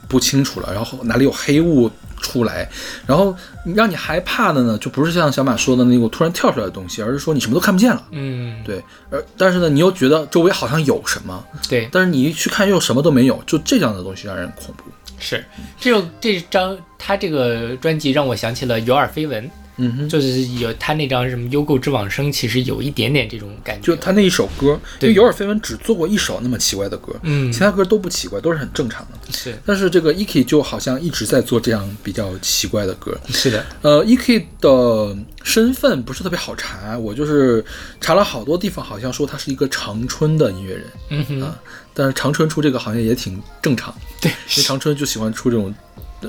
[0.07, 1.91] 不清楚了，然后哪里有黑雾
[2.25, 2.67] 出来，
[3.07, 3.37] 然后
[3.77, 8.03] 让你害怕的呢，就不是像小马说的那个突然跳出来的东西，而是说你什么都看不见了。
[8.13, 14.85] 嗯，对，而但是呢，你又觉得周围好像有什么，对，但是你一去看又什么都没有，就这样的东西让人恐怖。
[15.19, 15.45] 是
[15.79, 27.53] 这首这张他这个专辑让我想起了有耳非闻，嗯哼，就是有他那张什么《优购之往生》，其实有一点点这种感觉，就他那一首歌，因对为有耳非闻只做过一首那么奇怪的歌，嗯。
[27.53, 29.33] 其他歌都不奇怪，都是很正常的。
[29.33, 29.57] 是。
[29.67, 33.19] 但是这个 Eki 就好像一直在做这样比较奇怪的歌。
[33.29, 37.65] 是的，呃，Eki 的身份不是特别好查，我就是
[38.01, 41.59] 查了好多地方，好像说他是一个长春的音乐人，嗯哼，啊
[41.93, 43.95] 但是长春出这个行业也挺正常。
[44.21, 45.73] 对，因为长春就喜欢出这种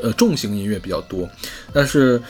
[0.01, 1.27] 呃重型音乐比较多，
[1.73, 2.21] 但是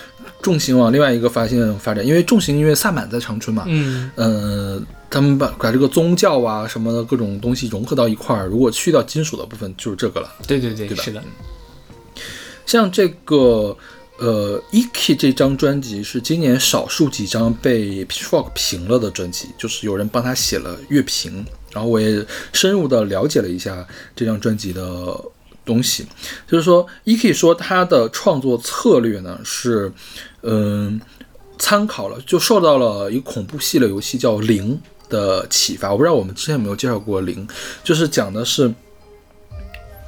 [0.41, 4.11] 重型往另外一个发现发展，因为重型音乐萨满在长春嘛，嗯。
[4.15, 10.29] 呃，他们把把这个宗教啊什么的各种东西融合到一块儿，如果去掉金属的部分就是这个了。
[10.45, 11.03] 对对对，对吧？
[11.03, 11.23] 是的，
[12.65, 13.77] 像这个
[14.17, 23.85] 呃 Eki 这张专辑是今年少数几张被 Pitchfork 评了的专辑，就是有人帮他写了乐评，然后我也深入的了解了一下
[24.15, 24.81] 这张专辑的
[25.65, 26.05] 东西，
[26.47, 29.91] 就是说 Eki 说他的创作策略呢是，
[30.43, 31.01] 嗯、
[31.57, 37.47] 参考了就受到了一个恐怖系列游戏叫《零》的启发，我不知道我们之前有没有介绍过《零》，
[37.83, 38.73] 就是讲的是。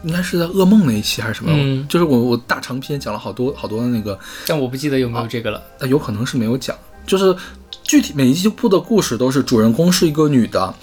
[0.03, 1.51] 应该是在噩梦那一期还是什么？
[1.51, 5.61] 嗯就是我我大长篇讲了好多好多的那个，但我不记得有没有这个了。
[5.79, 6.77] 那有可能是没有讲，
[7.07, 7.35] 就是
[7.83, 10.73] 具体每一部的故事都是主人公是一个女的，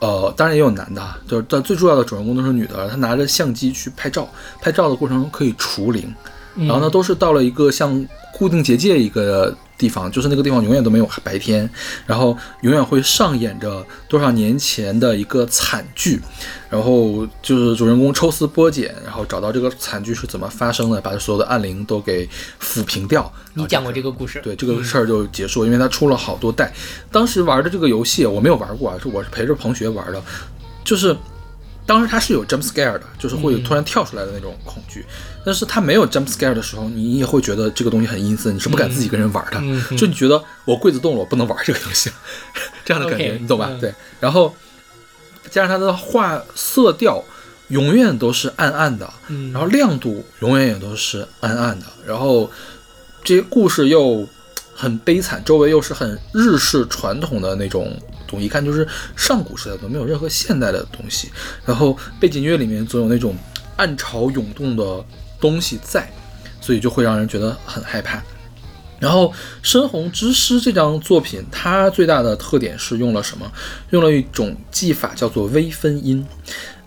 [0.00, 4.28] 呃，当然也有男的，啊，就是但最重要的主人公都是女的，她拿着相机去拍照，
[4.60, 6.14] 拍照的过程中可以除灵，
[6.54, 11.70] 然后呢，都是到了一个像固定结界一个地方，就是那个地方永远都没有白天，
[12.04, 16.20] 然后永远会上演着多少年前的一个惨剧，
[16.68, 22.28] 然后就是主人公抽丝剥茧，然后找到这个惨剧是怎么发生的，把所有的暗灵都给
[22.60, 23.32] 抚平掉。
[23.54, 26.72] 你讲过这个故事，对这个事儿就结束，因为它出了好多代。
[27.12, 30.20] 当时玩的这个游戏我没有玩过啊，是我是陪着同学玩的，
[30.84, 31.16] 就是
[31.86, 35.06] 当时它是有 jump scare 的，就是会有突然跳出来的那种恐惧。
[35.48, 39.96] 但是它没有 jump scare 的时候，你也会觉得这个东西很阴森，你是不敢自己跟人玩的。
[39.96, 42.10] 就你觉得我柜子动了，我不能玩这个东西，
[42.84, 43.68] 这样的感觉你懂吧？
[43.70, 44.54] 嗯对，然后
[45.50, 47.24] 加上它的画色调
[47.68, 52.50] 永远都是暗暗的，嗯然后亮度永远也都是暗暗的，然后
[53.24, 54.28] 这些故事又
[54.74, 58.86] 很悲惨，周围又是很日式传统的那种东西，一看就是
[59.16, 61.30] 上古时代的，没有任何现代的东西。
[61.64, 63.34] 然后背景音乐里面总有那种
[63.76, 65.04] 暗潮涌动的
[65.40, 66.10] 东西在，
[66.60, 68.22] 所以就会让人觉得很害怕。
[69.00, 69.28] 然后
[69.62, 73.48] 《深红之诗》这张作品，它最大的特点是用了什么？
[73.90, 76.26] 用了一种技法叫做微分音。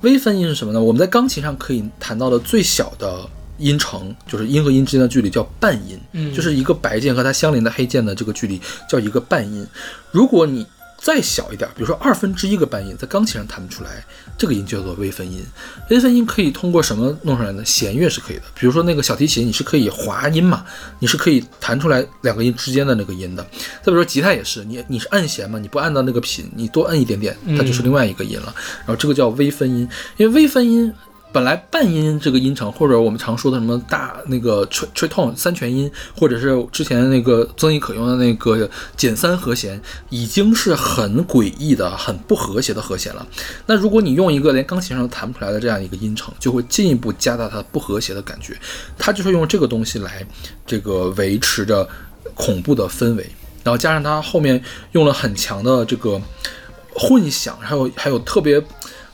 [0.01, 0.81] 微分音是什么呢？
[0.81, 3.25] 我们在钢琴上可以弹到的最小的
[3.59, 9.65] 音程，就是音和音之间的距离叫半音，嗯就是一个白键和它相邻的黑键的这个距离叫一个半音。
[10.11, 10.67] 如果你
[11.01, 14.05] 再小一点，比如说二分之一个半音，在钢琴上弹不出来，
[14.37, 15.43] 这个音叫做微分音。
[15.89, 17.65] 微分音可以通过什么弄出来呢？
[17.65, 20.63] 弦乐是可以的，比如说那个小提琴，你是可以滑音嘛，
[20.99, 23.43] 你是可以弹出来两个音之间的那个音的。
[23.81, 28.53] 再比如说吉他也是，你你是按弦嘛，你不按到那个品，你多按一点点，它就是另外一个音了。
[28.79, 30.93] 然后这个叫微分音，因为微分音。
[31.33, 43.25] 本来半音这个音程，或者我们常说的什么大那个吹吹痛三全音，或者是之前那个增益可用的那个减三和弦，已经是很诡异的、很不和谐的和弦了。
[43.65, 48.57] 那如果你用一个连钢琴上都弹不出来的这样一个音程，就会进一步加大它不和谐的感觉。
[48.97, 50.25] 它就是用这个东西来
[50.67, 51.87] 这个维持着
[52.33, 53.25] 恐怖的氛围，
[53.63, 54.61] 然后加上它后面
[54.91, 56.21] 用了很强的这个
[56.93, 58.61] 混响，还有还有特别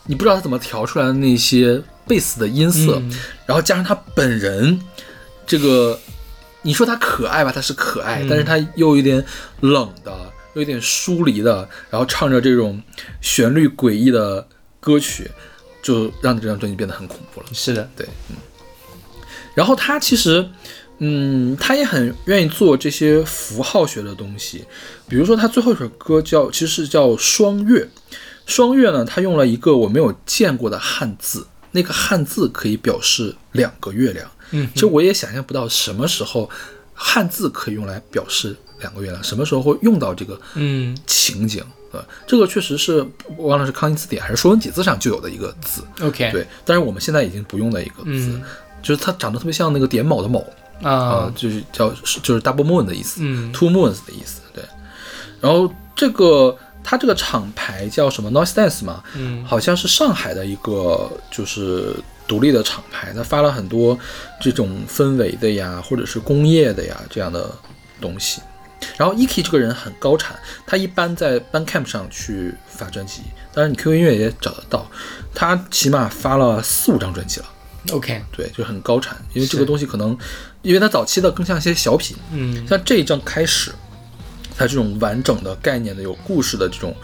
[0.07, 3.11] 你不知道它怎么调出来的那些贝斯的音色，嗯
[3.45, 4.79] 然后加上他本人
[5.45, 5.99] 这个，
[6.61, 9.23] 你说他可爱吧，他是可爱，嗯但是他又有点
[9.61, 10.11] 冷的，
[10.53, 12.81] 又有点疏离的，然后唱着这种
[13.21, 14.47] 旋律诡异的
[14.79, 15.29] 歌曲，
[15.81, 17.47] 就让这张专辑变得很恐怖了。
[17.53, 18.35] 是的，对，嗯。
[19.53, 20.47] 然后他其实，
[20.99, 24.65] 嗯，他也很愿意做这些符号学的东西，
[25.07, 27.81] 比如说他最后一首歌叫，其实是叫《双月》。
[28.45, 34.29] 双月呢，他用了一个我没有见过的汉字，那个汉字可以表示两个月亮。
[34.51, 36.49] 嗯其实我也想象不到什么时候
[36.93, 41.63] 汉字可以用来表示两个月亮，什么时候会用到这个嗯情景。
[41.91, 43.05] 呃，这个确实是
[43.37, 45.81] 我忘了是康熙字典还是《说文解字》上就有的一个字。
[46.01, 48.43] ，OK，，对，但是我们现在已经不用的一个字，嗯
[48.81, 50.45] 就是它长得特别像那个点卯的卯
[50.81, 51.89] 啊、啊，就是叫
[52.21, 54.41] 就是 double moon 的意思、嗯 t w o moons 的意思。
[54.53, 54.63] 对，
[55.39, 56.55] 然后这个
[56.89, 59.43] 它这个厂牌叫什么？Noise Dance 嘛，嗯。
[59.43, 61.93] 好像是上海的一个就是
[62.25, 63.99] 独立的厂牌，它发了很多
[64.39, 67.51] 这种氛围的呀，或者是工业的呀这样的
[67.99, 68.39] 东西。
[68.95, 73.23] 然后 Eki 这个人很高产，他一般在 Bandcamp 上去发专辑，
[73.53, 74.89] 当然你 QQ 音乐也找得到，
[75.33, 77.45] 他起码发了四五张专辑了。
[77.91, 80.17] ，OK，对，就很高产，因为这个东西可能，
[80.61, 82.65] 因为他早期的更像一些小品，嗯。
[82.65, 83.73] 像这一张开始，
[84.57, 86.95] 它这种完整的概念的有故事的这种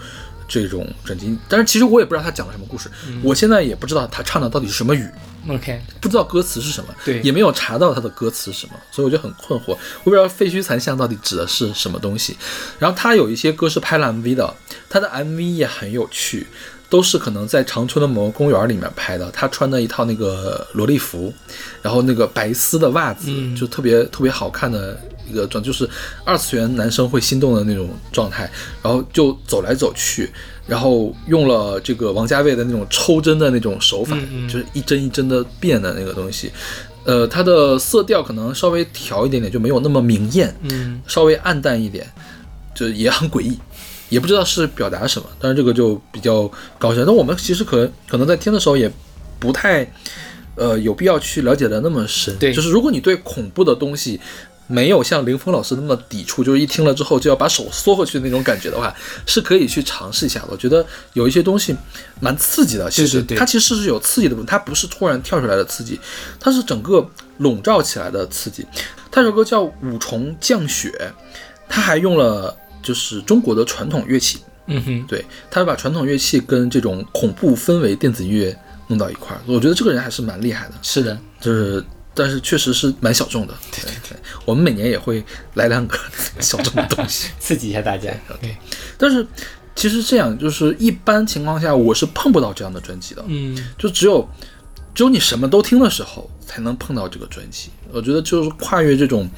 [0.46, 3.20] 这种专辑，但是其实我也不知道他讲了什么故事，嗯。
[3.22, 5.08] 我现在也不知道他唱的到底是什么语
[5.48, 7.20] ，，OK，不知道歌词是什么，对。
[7.20, 12.36] 也没有查到他的歌词是什么，所以我就很困惑，我不知道废墟残像到底指的是什么东西。
[12.78, 14.54] 然后他有一些歌是拍了 MV 的，
[14.90, 16.46] 他的 MV 也很有趣，
[16.90, 19.30] 都是可能在长春的某个公园里面拍的。
[19.30, 21.32] 他穿的一套那个萝莉服，
[21.80, 23.56] 然后那个白丝的袜子，嗯。
[23.56, 25.88] 就特别特别好看的一个状，就是
[26.24, 28.50] 二次元男生会心动的那种状态。
[28.82, 30.30] 然后就走来走去，
[30.66, 36.52] 然后用了这个王家卫的那种抽针的那种手法，嗯嗯就是一针一针的变的那个东西。
[37.04, 42.06] 呃，它的色调可能稍微调一点点，就没有那么明艳，嗯稍微暗淡一点，
[42.74, 43.58] 就也很诡异，
[44.08, 45.28] 也不知道是表达什么。
[45.38, 47.04] 但是这个就比较搞笑。
[47.04, 48.90] 但我们其实可可能在听的时候也
[49.38, 49.86] 不太，
[50.56, 52.34] 呃，有必要去了解的那么深。
[52.38, 54.18] 对就是如果你对恐怖的东西
[54.66, 58.94] 没有像林峰老师那么抵触，就是一听了之后就要把手缩回去的那种感觉的话，
[59.26, 60.48] 是可以去尝试一下的。
[60.50, 61.76] 我觉得有一些东西
[62.18, 66.00] 蛮刺激的，其实它其实是有刺激的部分，它不是突然跳出来的刺激，
[66.40, 67.06] 它是整个
[67.38, 68.66] 笼罩起来的刺激。
[69.10, 70.90] 它有首歌叫《五重降雪》，
[71.68, 78.56] 它还用了就是中国的传统乐器，嗯哼，对，他是把传统乐器跟这种恐怖氛围电子音乐
[78.88, 81.84] 弄到一块儿，我觉得这个人还是蛮厉害的，是的，就是。
[82.14, 85.98] 但是确实是蛮小众的，对对对，我们每年也会来两个
[86.40, 87.28] 小众的东西。
[87.40, 88.10] 刺激一下大家。
[88.30, 88.56] OK，
[88.96, 89.26] 但是
[89.74, 94.26] 其实这样，就是一般情况下我是碰不到这样的专辑的，嗯，就只有
[94.94, 97.70] 只有你什么都听的时候才能碰到这个专辑。
[97.90, 99.28] 我觉得就是跨越这种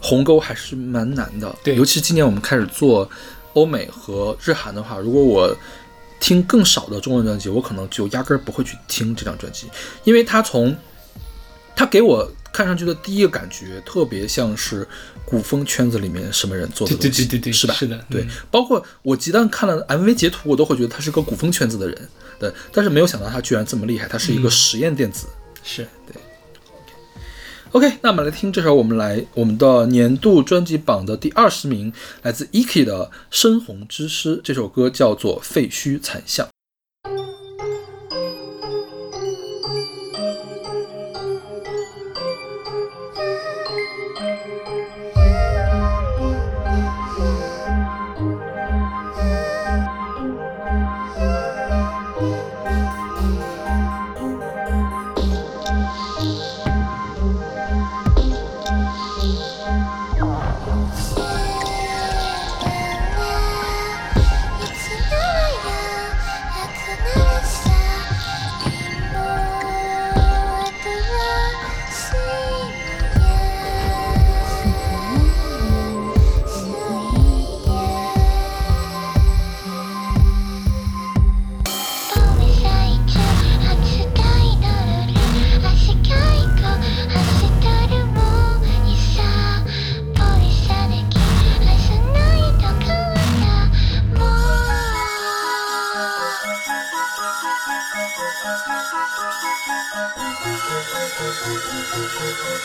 [0.00, 1.54] 鸿沟还是蛮难的。
[1.62, 3.08] 对尤其今年我们开始做
[3.52, 5.56] 欧美和日韩的话，如果我
[6.20, 9.68] 听更少的中文专辑，我可能就压根儿不会去听这张专辑，
[10.02, 10.76] 因为它从
[11.78, 14.84] 它给我看上去的第一个感觉，特别像是
[15.24, 17.74] 古风圈子里面什么人做的对对东西，对对对是吧？
[17.74, 22.08] 是的对嗯，包括我一旦看了 MV 截图，我都会觉得他是个古风圈子的人，
[22.40, 25.28] 对，但是没有想到他居然这么厉害，他是一个嗯实验电子。
[25.62, 26.20] 是对
[27.70, 36.44] OK，那我们来听这首我们来我们的年度专辑榜的第二十名，来自 Iki 的《深红之诗》，这首歌叫做《废墟残像》。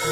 [0.06, 0.12] 那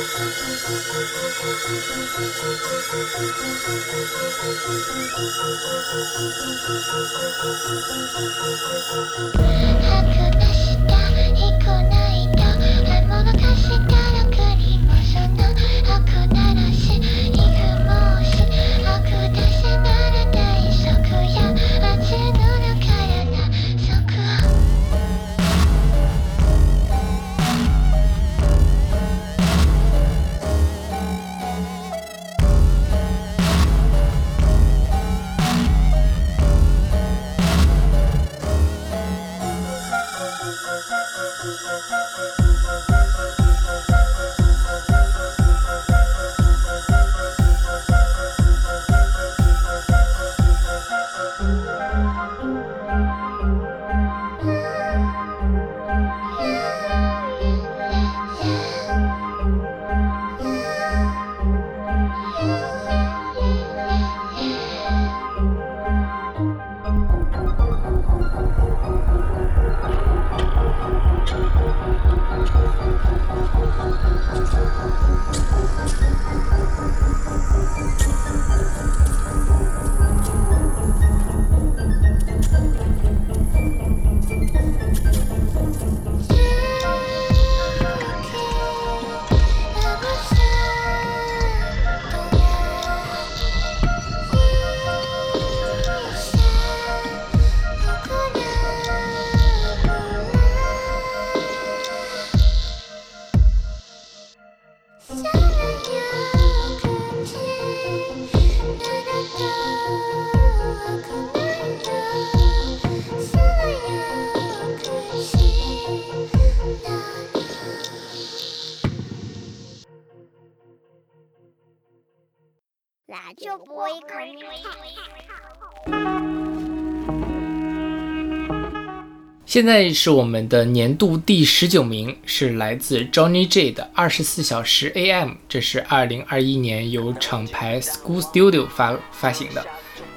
[129.51, 139.61] 现在是我们的年度第十九名，是来自 Johnny J 的《二十四小时 AM》，这是二零二一年由厂牌 School Studio 发发行的。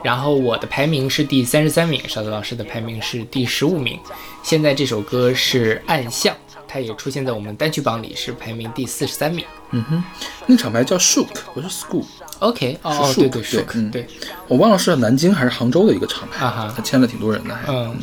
[0.05, 3.99] 然后我的排名是第三十三名，小泽老师的排名是第十五名。
[4.45, 6.33] 现在这首歌是《暗巷》，
[6.69, 9.45] 它也出现在我们单曲榜里，是排名第四十三名。
[9.73, 10.05] 嗯哼，
[10.47, 14.07] 那厂牌叫 Shook，不是 School，OK，哦哦，是对对 Shook，对嗯对，
[14.47, 17.73] 我忘了是南京还是杭州的一个厂牌，啊哈他签了挺多人的还。
[17.73, 17.99] 嗯，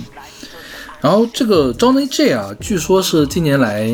[1.02, 3.92] 然后这个 Johnny J 啊，据说是近年来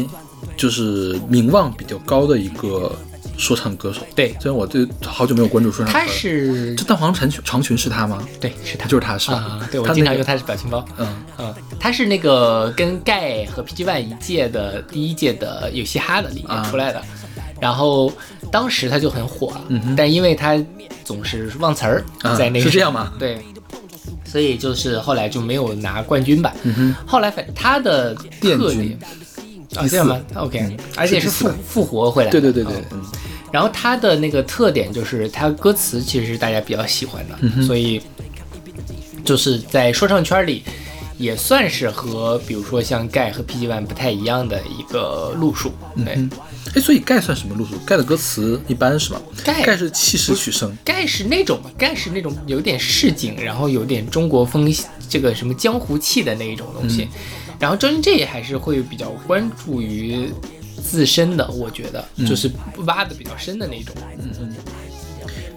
[0.55, 2.91] 就是名望比较高的一个
[3.37, 4.01] 说唱歌手。
[4.13, 8.21] 对虽然我对好久没有关注说唱歌他了，是这蛋黄长裙长裙是他吗？
[8.41, 9.37] 对是他就是他是吧？
[9.37, 10.83] 啊，对我他经常用他是表情包。
[10.97, 17.01] 嗯嗯，他是那个跟盖和 PG One 一届的第一届的有嘻哈的里面啊出来的，
[17.61, 18.11] 然后
[18.51, 20.61] 当时他就很火了，嗯但因为他
[21.05, 23.39] 总是忘词儿，啊在那个是这样吗对，
[24.25, 26.53] 所以就是后来就没有拿冠军吧。
[27.05, 28.97] 后来反他的特点
[29.75, 32.39] 啊，这样吗？OK，而且是复复活回来的。
[32.39, 32.83] 对对对对。
[33.51, 38.01] 然后他的那个特点就是他歌词其实是大家比较喜欢的，嗯所以
[39.23, 40.63] 就是在说唱圈里
[41.17, 45.71] 也算是和比如说像盖和 PG One 不太一样的一个路数。
[45.95, 46.29] 对，嗯，
[46.75, 47.77] 哎，所以盖算什么路数？
[47.85, 49.21] 盖的歌词一般是吗？
[49.43, 54.73] 盖盖是气势取胜，盖是那种吧，盖是那种有点市井，然后有点中国风
[55.09, 57.03] 这个什么江湖气的那一种东西。
[57.03, 57.09] 嗯
[57.59, 60.31] 然后周星这还是会比较关注于
[60.83, 62.51] 自身的，我觉得嗯就是
[62.85, 63.95] 挖的比较深的那种。
[64.19, 64.55] 嗯嗯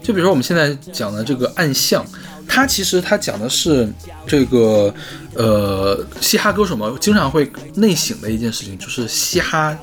[0.03, 2.03] 就比如说我们现在讲的这个暗巷，
[2.49, 3.87] 它其实它讲的是
[4.27, 4.95] 这个
[5.35, 9.77] 呃嘻哈歌手嘛，经常会内省的一件事情，就是嘻哈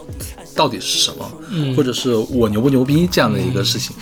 [0.58, 1.32] 到底是什么，
[1.76, 3.96] 或者是我牛不牛逼这样的一个事情。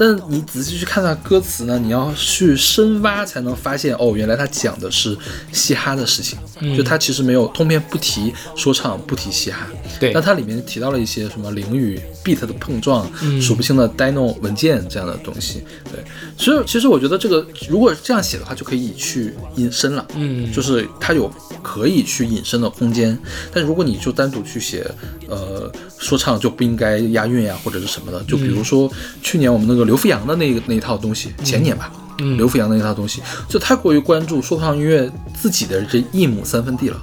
[0.00, 5.14] 但你仔细去看它歌词呢，你要去深挖才能发现，哦，原来它讲的是
[5.52, 9.66] 嘻哈的事情，嗯就它其实没有通篇不提说唱，不提嘻哈。
[10.00, 15.62] 对那它里面提到了一些什么灵与 beat 的碰撞，嗯数不清的 dino 文件这样的东西。
[15.92, 16.02] 对，
[16.38, 20.06] 所以其实我觉得这个如果这样写的话，就可以去引申了。
[20.14, 21.30] 嗯就是它有
[21.62, 23.18] 可以去引申的空间。
[23.52, 24.90] 但如果你就单独去写，
[25.28, 28.24] 呃，说唱就不应该押韵呀，或者是什么的。
[28.24, 28.90] 就比如说
[29.22, 37.02] 去年我们那个刘富阳的那个那一套东西，前年吧，嗯刘富阳的那一套东西，就太过于关注说唱音乐自己的这一亩三分地了，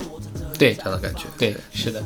[0.57, 1.23] 对这样的感觉。
[1.38, 2.01] 对，是的，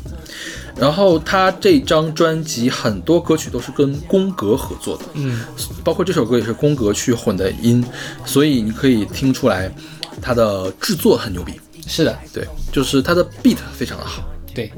[0.76, 5.44] 然后他这张专辑很多歌曲都是跟宫格合作的，嗯
[5.84, 7.86] 包括这首歌也是宫格去混的音，
[8.26, 9.72] 所以你可以听出来
[10.20, 11.54] 他的制作很牛逼。
[11.86, 14.24] 是的，对，就是他的 beat 非常的好。
[14.52, 14.72] 对，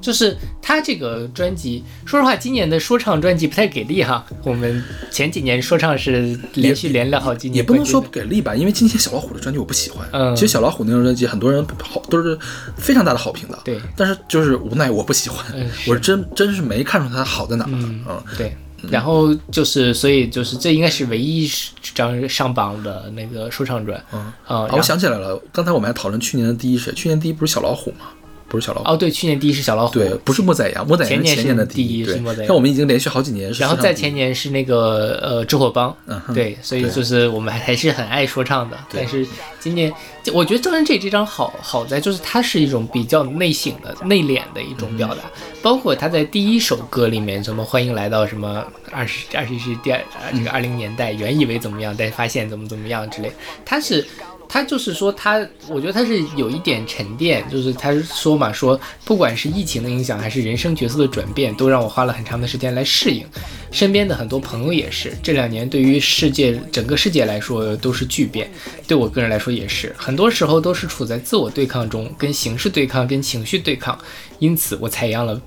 [0.00, 4.24] 就是他这个专辑，说实话，今年的说唱专辑不太给力哈。
[4.44, 10.08] 我们前几年说唱是连续连了好几年，也不能说不给力吧，因为今天小老虎的专辑我不喜欢。
[10.12, 12.38] 嗯其实小老虎那张专辑很多人好都是
[12.76, 13.58] 非常大的好评的。
[13.64, 15.44] 对但是就是无奈我不喜欢，
[15.86, 17.70] 我是真真是没看出它好在哪儿。
[17.70, 18.56] 嗯嗯对。
[18.90, 21.46] 然后就是，所以就是这应该是唯一
[21.94, 28.06] 张上榜的那个说唱专，嗯啊、我想起来了，刚才我们还讨论去年的第一谁，去年第一不是小老虎吗？
[28.50, 28.90] 不是小老虎。
[28.90, 38.76] 哦，对，去年第一是小老虎，对，不是莫宰羊，莫宰羊前年是前年的第一是莫宰羊像我们已经连续好几年是然后在前年是那个呃智火帮，嗯对，所以就是我们还还是很爱说唱的。
[38.92, 39.26] 但是
[39.60, 39.92] 今年，
[40.34, 53.30] 我觉得张震这这张好好在就是它是一种比较内省的、内敛的一种表达，嗯包括他在第一首歌里面什么欢迎来到什么二十二十一世纪第二啊这个二零年代，原以为怎么样，但发现怎么怎么样之类，
[53.64, 54.04] 他是。
[54.52, 55.38] 他就是说他，
[55.68, 63.24] 我觉得他是有一点沉淀，就是他说嘛，说不管是疫情的影响，还是人生角色的转变，都让我花了很长的时间来适应。
[63.70, 68.50] 身边的很多朋友也是，这两年对于世界整个世界来说都是巨变，
[68.88, 73.96] 对我个人来说也是，很多时候都是处在自我对抗中，跟形式对抗，跟情绪对抗，
[74.40, 75.40] 因此我采样了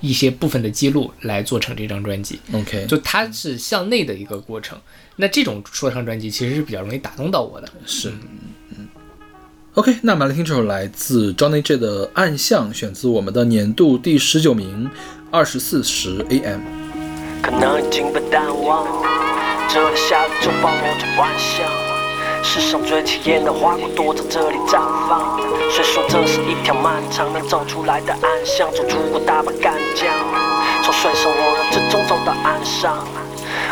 [0.00, 2.40] 一些部分的记录来做成这张专辑。
[2.52, 4.78] OK，就它是向内的一个过程。
[5.16, 7.68] 那这种说唱专辑其实是比较容易打动到我的。
[7.84, 8.10] 是，
[8.70, 8.88] 嗯
[9.74, 14.90] ，OK，那我们来听这首来自 Johnny J 的《暗巷》，选自我们的年度第十九名，
[15.30, 16.60] 二十四时 AM。
[17.42, 18.86] 可能已经被淡忘。
[19.72, 21.89] 这里下雨就暴露着万象，
[22.42, 25.38] 世上最起眼的花骨朵在这里绽放。
[25.70, 30.08] 虽说这是一条漫长能走出来的暗巷，走出过大把干将，
[30.82, 33.06] 从水深火热之中走到岸上。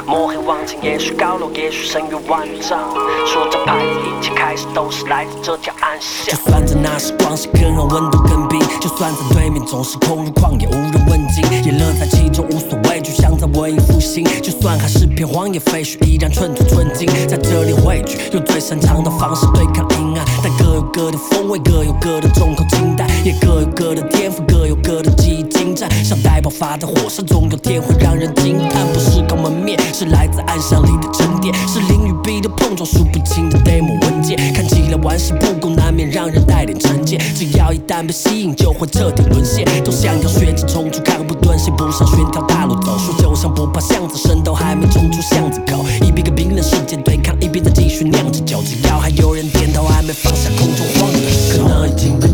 [0.06, 2.78] 摸黑望尽，也许高楼，也许深渊万丈。
[3.26, 6.36] 说着牌子，一切开始都是来自这条暗巷。
[6.36, 14.24] 就算在那时光是更热，温度更冰；就算在对面总是空如旷野，无人问津，也乐在其中，无所畏惧，像在文艺复兴。
[14.42, 20.24] 就算还是片荒野废墟，依然寸土寸金，在这里汇聚，用最擅长的方式对抗阴暗。
[20.42, 25.42] 但各有各的风味，各有各的重口轻淡，也各有各的天赋，各有各的技艺
[25.76, 28.86] 像待爆发的火山，总有天会让人惊叹。
[28.92, 37.18] 不是靠门面，是来自暗巷里的沉淀，是灵与笔的碰撞，数不清的 demo 文件，看起来玩世不恭，难免让人带点成见。
[37.34, 39.64] 只要一旦被吸引，就会彻底沦陷。
[39.84, 42.96] 都想要学着冲出，看不断线，不上寻条大路走。
[42.98, 48.62] 说就像不怕巷子深，都还没冲出巷子口，一边跟冰冷世界对抗，一边在继续酿着酒。
[48.62, 52.27] 只要还有人点头，还没放下空中晃的时候，可能已经被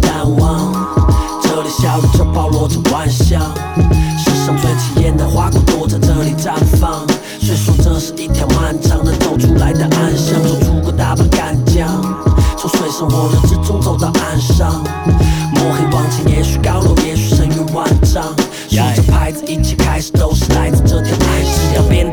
[2.65, 3.43] 或者幻象，
[4.17, 7.07] 世上最起眼的花骨朵在这里绽放。
[7.39, 11.87] 虽说这是一条漫长的走出来的暗巷，走出过大半干将，
[12.57, 14.83] 从水深火热之中走到岸上。
[15.53, 18.35] 摸黑往前，也许高楼，也许深渊万丈。
[18.71, 20.84] 数着牌子，一切开始都是来自。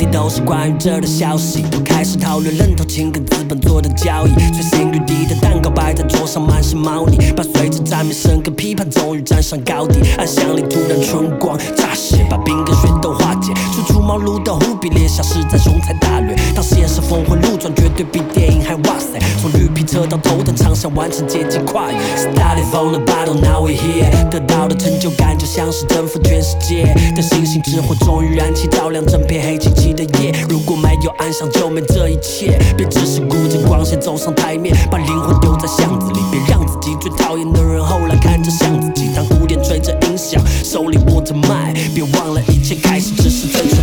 [0.02, 4.32] 地都是关于这的消息，我开始讨论人头青跟资本做的交易。
[4.52, 7.18] 随心欲滴的蛋糕摆在桌上，满是猫腻。
[7.36, 10.00] 伴随着赞美声跟批判，终于站上高地。
[10.18, 13.54] 暗巷里突然春光乍泄，把冰跟雪都化解。
[14.02, 16.36] 初出茅庐的忽必烈，消失在雄才大略。
[16.56, 19.20] 当现实峰回路转，绝对比电影还哇塞。
[19.40, 21.98] 从绿皮车到头等舱，想完成阶级跨越。
[22.18, 24.10] Started from the bottom, now we here。
[24.30, 26.84] 得到的成就感就像是征服全世界
[27.16, 30.34] 的星星之火，终于燃起，照亮整片黑漆漆的夜。
[30.50, 32.60] 如果没有暗巷，就没这一切。
[32.76, 36.20] 别只是顾着光线走上台面，把灵魂丢在巷子里。
[36.32, 39.10] 别让自己最讨厌的人后来看着像自己。
[39.16, 43.81] 当鼓点吹着音响，手里握着麦，别忘了一切开始只是最纯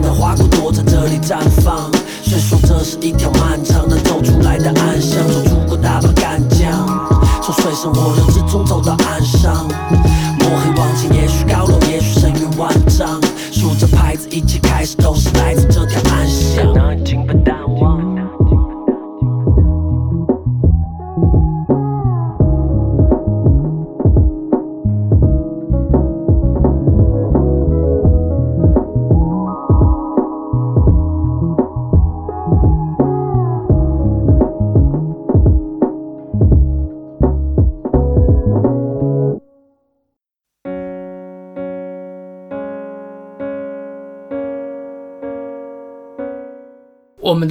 [0.00, 1.90] 的花骨朵在这里绽放。
[2.22, 6.86] 虽说这是一条漫长的走出来的暗巷，走出过大把干将，
[7.42, 9.66] 从水深火热之中走到岸上。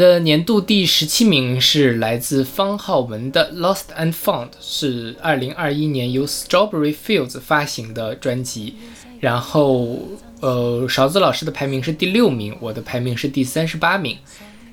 [0.02, 8.74] 的年度第十七名是来自方浩文的《Lost and Found》，是二零二一年由 Strawberry Fields 发行的专辑。
[9.20, 10.00] 然后，
[10.40, 14.18] 呃，勺子老师的排名是第六名，我的排名是第三十八名。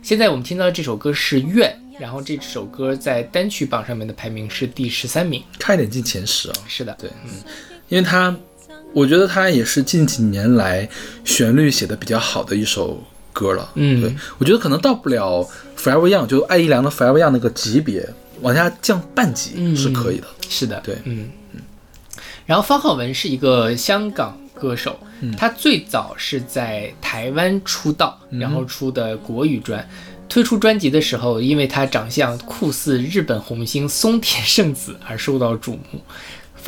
[0.00, 5.42] 现在我们听到的这首歌是《怨》，然后这首歌在单曲榜上面的排名是第十三名。
[5.58, 6.54] 差一点进前十啊！
[6.66, 7.30] 是的，对，嗯，
[7.90, 8.34] 因为它，
[8.94, 10.88] 我觉得它也是近几年来
[11.22, 13.02] 旋律写的比较好的一首
[13.38, 13.70] 歌了。
[13.74, 18.08] 嗯对，我觉得可能到不了 Forever Young，就艾依良的 Forever Young 那个级别，
[18.40, 20.26] 往下降半级嗯是可以的。
[20.48, 21.60] 是的，对嗯嗯。
[22.46, 24.98] 然后方浩文是一个香港歌手，
[25.36, 29.88] 他最早是在台湾出道，然后出的国语专。
[30.28, 36.02] 推出专辑的时候，因为他长相酷似日本红星松田圣子而受到瞩目。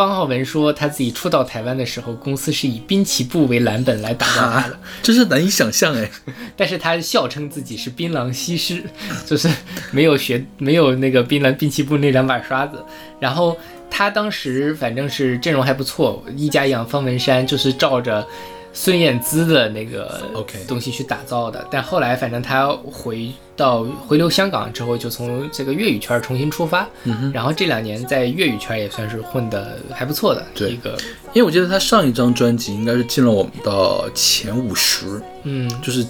[0.00, 6.10] 方浩文说，他自己初到台湾的时候，公司是以滨崎步为蓝本来打造他的，真是难以想象哎。
[6.56, 8.82] 但是他笑称自己是槟榔西施，
[9.26, 9.46] 就是
[9.90, 12.82] 没有学没有那个槟榔滨崎步那两把刷子。
[13.18, 13.54] 然后
[13.90, 18.26] 他当时反正是阵容还不错，一家养方文山就是照着
[18.72, 21.66] 孙燕姿的那个 OK 东西去打造的。
[21.70, 26.88] 但后来反正他回到回流香港之后，就从这个粤语圈重新出发。
[27.04, 30.96] 嗯然后这两年在粤语圈也算是混得还不错的对一个，
[31.32, 36.06] 因为我记得他上一张专辑应该是进了我们的前五十，嗯就是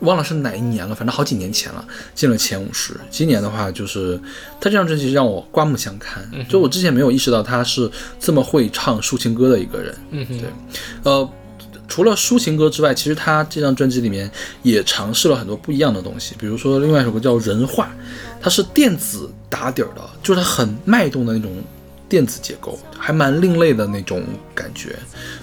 [0.00, 1.84] 忘了是哪一年了，反正好几年前了，
[2.14, 2.98] 进了前五十。
[3.10, 4.18] 今年的话，就是
[4.60, 9.94] 他这张专辑让我刮目相看，就我之前没有意识到他是这么会唱抒情歌的一个人。
[10.10, 10.48] 嗯，对
[11.04, 11.28] 呃，
[11.86, 14.30] 除了抒情歌之外，其实他这张专辑里面
[14.62, 17.84] 也尝试了很多不一样的东西，比如说另外一首歌叫《人话》，
[18.40, 21.52] 它是电子打底儿的，就是它很脉动的那种
[22.08, 24.22] 电子结构，还蛮另类的那种
[24.54, 24.96] 感觉，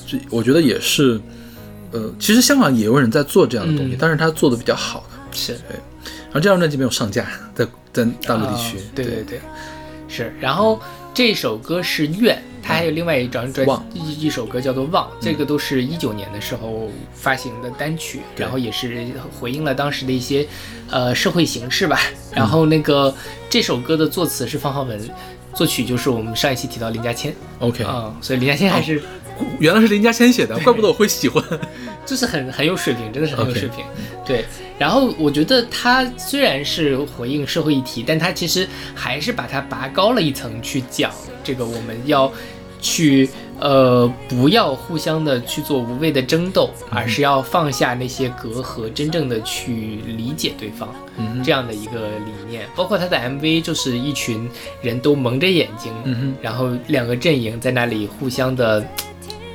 [0.05, 1.19] 所以我觉得也是，
[1.91, 5.37] 呃，其实香港也有人在做这样的东西，嗯但是他做的比较好的。
[5.37, 5.53] 是。
[5.53, 9.41] 然后这张专辑没有上架，在在大陆地区，啊对对对，
[10.07, 10.33] 是。
[10.39, 10.81] 然后
[11.13, 19.05] 这首歌是《愿》，他还有另外一张专辑一一首歌叫做《忘》，这个都是一九年的时候发行的单曲，对然后也是
[19.39, 20.47] 回应了当时的一些
[20.89, 21.99] 呃社会形势吧。
[22.33, 23.13] 然后那个
[23.49, 24.99] 这首歌的作词是方浩文。
[25.53, 29.03] 作曲就是我们上一期提到林家谦 OK，、啊、所以林家谦还是、
[29.59, 31.43] 原来是林家谦写的，怪不得我会喜欢。
[32.07, 33.83] 就是很很有水平，真的是很有水平。
[34.25, 34.45] 对，
[34.81, 41.11] 然后我觉得他虽然是回应社会议题，但他其实还是把它拔高了一层去讲
[41.43, 42.31] 这个我们要
[42.81, 43.29] 去
[43.59, 50.89] 呃不要互相的去做无谓的争斗，而是要放下那些隔阂，真正的去理解对方。
[51.17, 54.49] 嗯这样的一个理念，包括他的 MV 就是一群
[54.81, 58.83] 人都蒙着眼睛，嗯然后两个阵营在那里互相的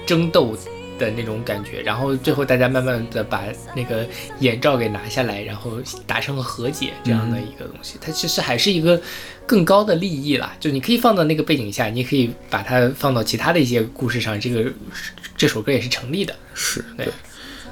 [0.07, 0.57] 争斗
[0.99, 3.45] 的那种感觉，然后最后大家慢慢的把
[3.75, 4.07] 那个
[4.41, 5.73] 眼罩给拿下来，然后
[6.07, 9.01] 达成了和解这样的一个东西，它其实还是一个
[9.47, 14.71] 更高的利益啦，就你可以放到那个背景下，你可以把它放到其他的一些故事上，这个
[15.37, 16.35] 这首歌也是成立的。
[16.55, 17.13] 是对对。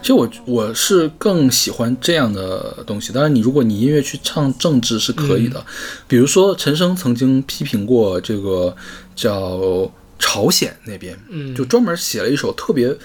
[0.03, 3.11] 其实我我是更喜欢这样的东西。
[3.11, 5.65] 当然，你如果你音乐去唱政治是可以的，嗯
[6.07, 8.77] 比如说陈升曾经批评过这个
[9.17, 9.91] 叫
[10.25, 12.97] 朝鲜那边，嗯就专门写了一首特别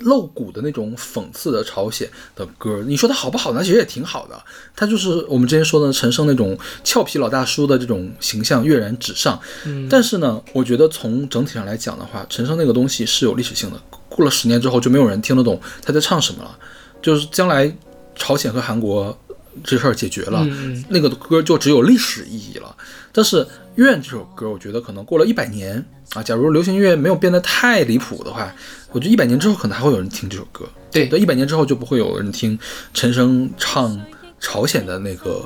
[0.00, 2.06] 露骨的那种讽刺的朝鲜
[2.36, 2.84] 的歌。
[2.86, 3.64] 你说它好不好呢？
[3.64, 4.38] 其实也挺好的。
[4.76, 9.40] 它就是我们之前说的陈升那种俏皮老大叔的这种形象跃然纸上。
[9.64, 13.80] 嗯但是呢，我觉得从整体上来讲的话，陈升那个东西是有历史性的。
[14.10, 16.58] 过了十年之后，就没有人听得懂他在唱什么了。
[17.00, 17.74] 就是将来
[18.14, 19.18] 朝鲜和韩国
[19.64, 22.76] 这事儿解决了，嗯那个歌就只有历史意义了。
[23.10, 23.44] 但是
[23.84, 28.52] 《愿》这首歌，我觉得可能过了一百年啊，假如流行音乐没有变得太离谱的话，
[28.90, 30.68] 我觉得一百年之后可能还会有人听这首歌。
[30.90, 32.58] 对对，一百年之后就不会有人听
[32.92, 34.00] 陈升唱
[34.40, 35.44] 朝鲜的那个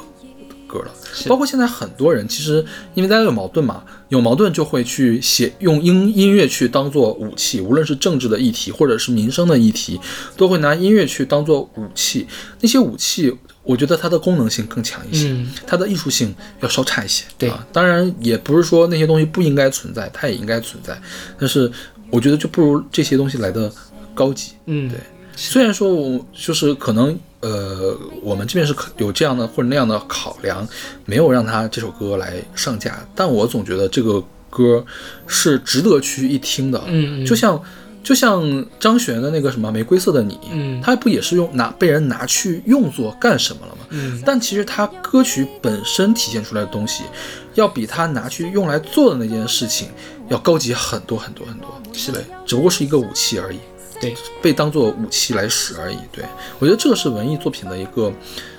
[0.73, 0.95] 歌了。
[1.29, 2.65] 包括现在很多人，其实
[2.95, 10.01] 因为大家有矛盾嘛，有矛盾就会去写用音音乐去当做武器，无论是政治的议题或者是民生的议题，
[10.37, 12.27] 都会拿音乐去当做武器。
[12.61, 17.25] 那些武器，我觉得它的功能性更强一些，嗯它的艺术性要稍差一些。
[17.37, 20.99] 对啊，当然也不是说那些东西不应该存在，它也应该存在，
[21.39, 21.71] 但是
[22.11, 23.71] 我觉得就不如这些东西来的
[24.15, 24.53] 高级。
[24.67, 24.99] 嗯，对
[25.37, 30.67] 虽然说我就是可能呃，我们这边是可有这样的或者那样的考量，
[31.05, 34.85] 没有让他这首歌来上架，但我总觉得这个歌
[35.27, 36.81] 是值得去一听的。
[36.87, 37.61] 嗯嗯就像
[38.05, 43.87] 就像张悬的那个什么《玫瑰色的你》，嗯他不也是用拿被人拿去用作干什么了吗？
[43.91, 47.05] 嗯但其实他歌曲本身体现出来的东西，
[47.55, 49.89] 要比他拿去用来做的那件事情
[50.29, 51.69] 要高级很多很多很多。
[51.93, 53.59] 是的，只不过是一个武器而已。
[54.03, 55.97] 对，被当做武器来使而已。
[56.13, 56.23] 对
[56.59, 58.13] 我觉得这个是文艺作品的一个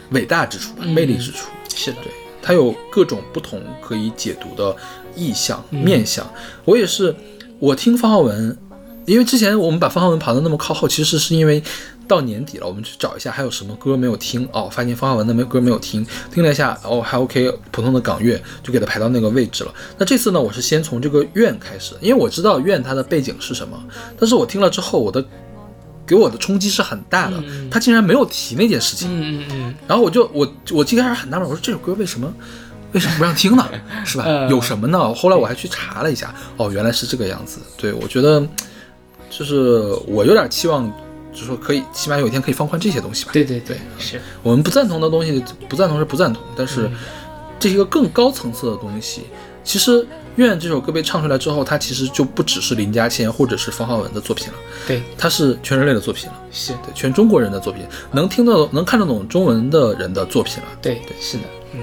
[0.10, 1.50] 伟大之处吧，嗯魅力之处。
[1.76, 4.76] 是的，对，它有各种不同可以解读的
[5.16, 6.26] 意象、嗯面相。
[6.64, 7.14] 我也是，
[7.60, 8.58] 我听方浩文，
[9.06, 11.62] 因为之前我们把方浩文排的那么靠后，其实是因为
[12.08, 19.74] 到年底了，我们去找一下还有什么歌没有听哦，发现方浩文的没歌没有听，听了一下哦还 OK，普通的港乐就给它排到那个位置了。
[19.98, 23.82] 那这次呢，我是先从这个愿开始，因为我知道愿它的背景是什么，
[24.20, 25.24] 但是我听了之后，我的
[26.06, 29.08] 给我的冲击是很大的，嗯他竟然没有提那件事情。
[29.10, 32.32] 嗯嗯嗯，然后我就我我最开始很纳闷，我说这首歌为什么
[32.92, 33.66] 为什么不让听呢？
[34.06, 34.26] 是吧？
[34.28, 35.14] 嗯 有什么呢？
[35.14, 37.60] 后来我还去查了一下，哦，原来是这个样子。
[37.78, 38.46] 对我觉得
[39.30, 40.92] 就是我有点期望，
[41.34, 43.32] 就是说可以起码有一天可以放宽这些东西吧。
[43.34, 46.94] 对对对，是，我们不赞同的东西，不赞同是不赞同，但是嗯。
[47.60, 49.22] 这是一个更高层次的东西。
[49.64, 49.92] 其实
[50.36, 54.54] 《愿》这首歌被唱出来之后，它其实就不只是林家谦或者是方浩文的作品了，
[54.86, 60.70] 对，它是全人类的作品了，是，对，全中国人的作品，能听得懂、能看得懂中文的人的作品了。
[60.82, 61.16] 对对。
[61.22, 61.80] 是的，嗯。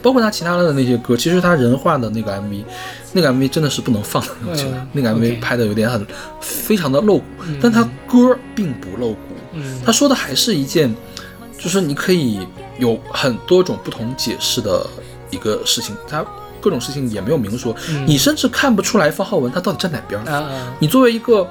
[0.00, 2.64] 包括他其他的那些歌，其实他人画的那个 MV，
[3.12, 6.06] 那个 MV 真的是不能放的，我觉得、嗯那个 MV 拍的有点很
[6.40, 9.18] 非常的露骨，嗯但他歌并不露骨，
[9.52, 10.94] 嗯他说的还是一件，
[11.58, 12.40] 就是你可以
[12.78, 14.86] 有很多种不同解释的
[15.30, 16.24] 一个事情，他
[16.60, 20.20] 各种事情也没有明说，嗯你甚至看不出来方浩文他到底站哪边
[20.78, 21.46] 你作为一个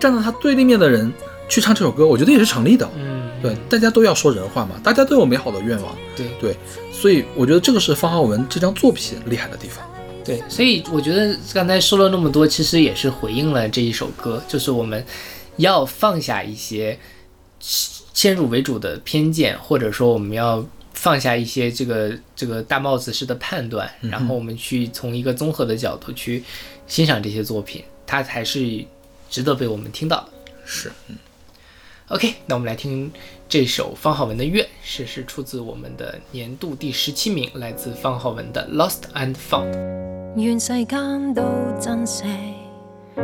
[0.00, 1.12] 站在他对立面的人
[1.48, 2.88] 去唱这首歌，我觉得也是成立的。
[2.96, 5.94] 嗯对，大家都要说人话嘛，大家都有美好的愿望。
[6.16, 6.56] 对对，
[6.90, 9.84] 所以我觉得这个是方浩文这张作品厉害的地方。
[10.24, 15.04] 对，所以我觉得刚才说了那么多，其实也是回应了这一首歌，就是我们
[15.56, 16.98] 要放下一些
[17.60, 20.64] 先入为主的偏见，或者说我们要
[20.94, 26.42] 放下一些这个这个大帽子式的判断，然后我们去从一个综合的角度去
[26.86, 28.84] 欣赏这些作品，它才是
[29.28, 30.28] 值得被我们听到的。
[30.64, 31.16] 是，嗯。
[32.08, 33.10] OK，那我们来听
[33.54, 39.72] 这首方浩文的《愿》，是是出自我们的年度第十七名，来自方浩文的《Lost and Found》。
[40.34, 41.44] 願世間都
[41.80, 42.24] 珍惜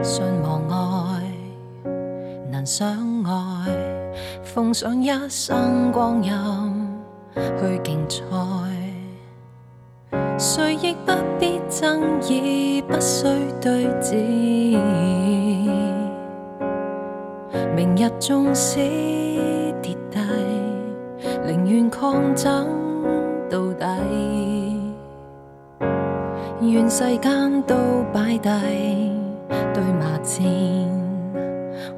[0.01, 1.25] 信望愛，
[2.49, 3.73] 能相愛，
[4.45, 6.31] 奉上一生光陰
[7.35, 8.23] 去競賽，
[10.39, 13.25] 誰亦不必爭議，不需
[13.61, 14.15] 對峙。
[17.75, 18.79] 明日縱使，
[21.47, 22.65] 寧願抗爭
[23.49, 23.87] 到底。
[26.61, 27.75] 願世間都
[28.13, 28.49] 擺低
[29.73, 30.43] 對罵戰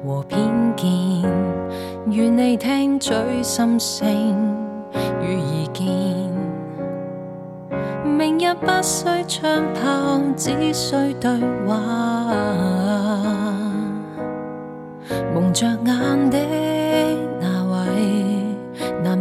[0.05, 0.39] 和偏
[0.77, 1.21] 見，
[2.09, 4.55] 願你聽取心聲
[5.21, 6.33] 與意見。
[8.17, 11.29] 明日不需槍炮，只需對
[11.67, 11.75] 話。
[15.33, 16.37] 蒙着眼的，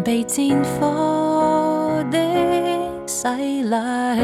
[0.05, 2.19] 被戰火的
[3.07, 4.19] 洗禮。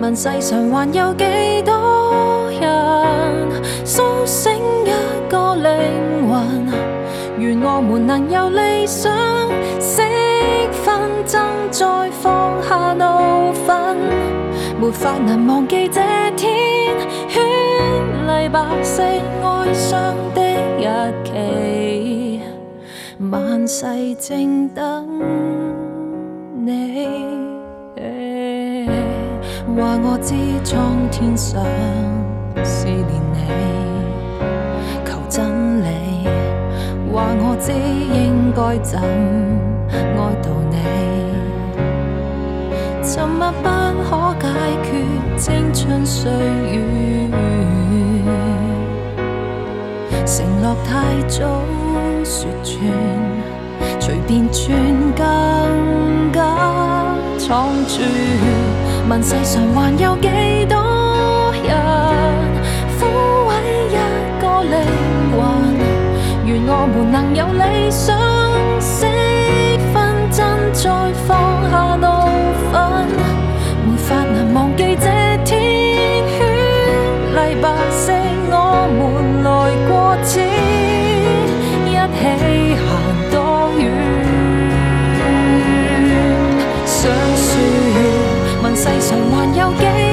[0.00, 4.52] 問世上還有幾多人苏醒
[4.84, 6.66] 一個靈魂？
[7.38, 9.12] 愿我們能由理想
[9.80, 10.02] 識
[10.84, 13.04] 紛爭，再放下怒
[13.66, 13.96] 憤，
[14.80, 16.00] 沒法能忘記這
[16.36, 16.94] 天
[17.28, 17.40] 絢
[18.26, 19.92] 麗白色哀傷
[20.34, 20.40] 的
[20.78, 20.84] 日
[21.24, 21.30] 期，
[23.18, 23.86] 萬世
[24.20, 25.08] 正等
[26.66, 27.06] 你。
[29.74, 31.64] 話我知苍天想
[32.62, 33.38] 思念你，
[35.06, 36.28] 求真理。
[37.10, 39.00] 話我知應該怎
[40.18, 40.76] 愛悼你，
[43.02, 43.68] 沉默不
[44.04, 44.44] 可解
[44.84, 44.86] 決
[45.38, 46.30] 青春歲
[46.70, 46.76] 月，
[50.26, 50.90] 承诺太
[51.28, 51.40] 早
[52.28, 52.74] 说穿，
[54.00, 54.76] 随便穿
[55.14, 56.42] 更加
[57.38, 58.02] 仓促。
[59.08, 61.70] 问世上还有几多人
[62.98, 63.06] 撫
[63.46, 63.50] 慰
[63.92, 63.96] 一
[64.40, 64.74] 个灵
[65.30, 65.38] 魂？
[66.44, 68.18] 愿我们能有理想，
[88.86, 90.05] 世上还有几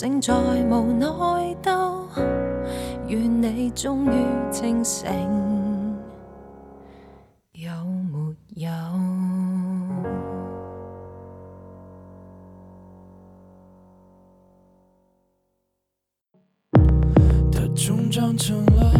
[0.00, 1.06] 醒再無內
[1.60, 2.06] 鬥，
[3.08, 5.08] 願你終於清醒，
[7.50, 7.72] 有
[8.12, 8.70] 沒有？
[17.50, 18.92] 它终长成了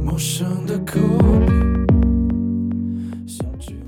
[0.00, 1.00] 陌生的口。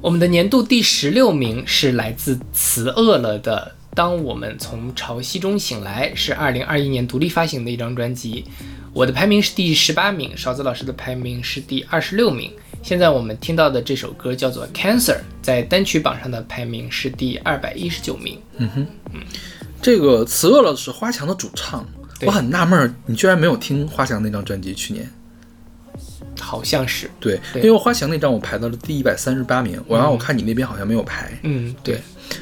[0.00, 8.44] 我们的年度第十六名是来自词饿了的《当我们从潮汐中醒来》，是二零二一年独立发行的一张专辑。
[8.94, 12.50] 我的排名是第十八名，勺子老师的排名是第二十六名。
[12.82, 18.40] 现在我们听到的这首歌叫做《Cancer》，在单曲榜上的排名是第二百一十九名。
[18.56, 19.20] 嗯哼，嗯
[19.80, 21.86] 这个词饿了是花强的主唱，
[22.26, 24.74] 我很纳闷儿，你居然没有听花强那张专辑？
[24.74, 25.08] 去年
[26.42, 27.62] 好像是，对，对。
[27.62, 31.32] 因为花强那张我排到了第一百三十八名，我让我看你那边好像没有排。
[31.42, 32.00] 嗯，对。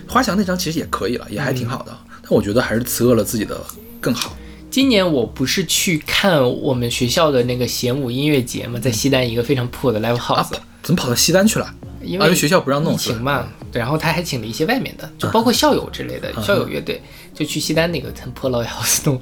[0.09, 3.61] 花强那张其实也可以了，也还挺好的，但我觉得还是词饿了自己的
[4.01, 4.37] 更好。
[4.71, 11.75] 今年我不是去看我们学校的那个弦舞音乐节嘛，在西单一个非常破的 live 啊 house，、，怎么跑到西单去了？
[12.03, 17.03] 因为学校不让弄疫情嘛，对，然后他还请了一些外面的，就包括校友之类的、校友乐队，
[17.35, 19.21] 就去西单那个很破 live house 弄，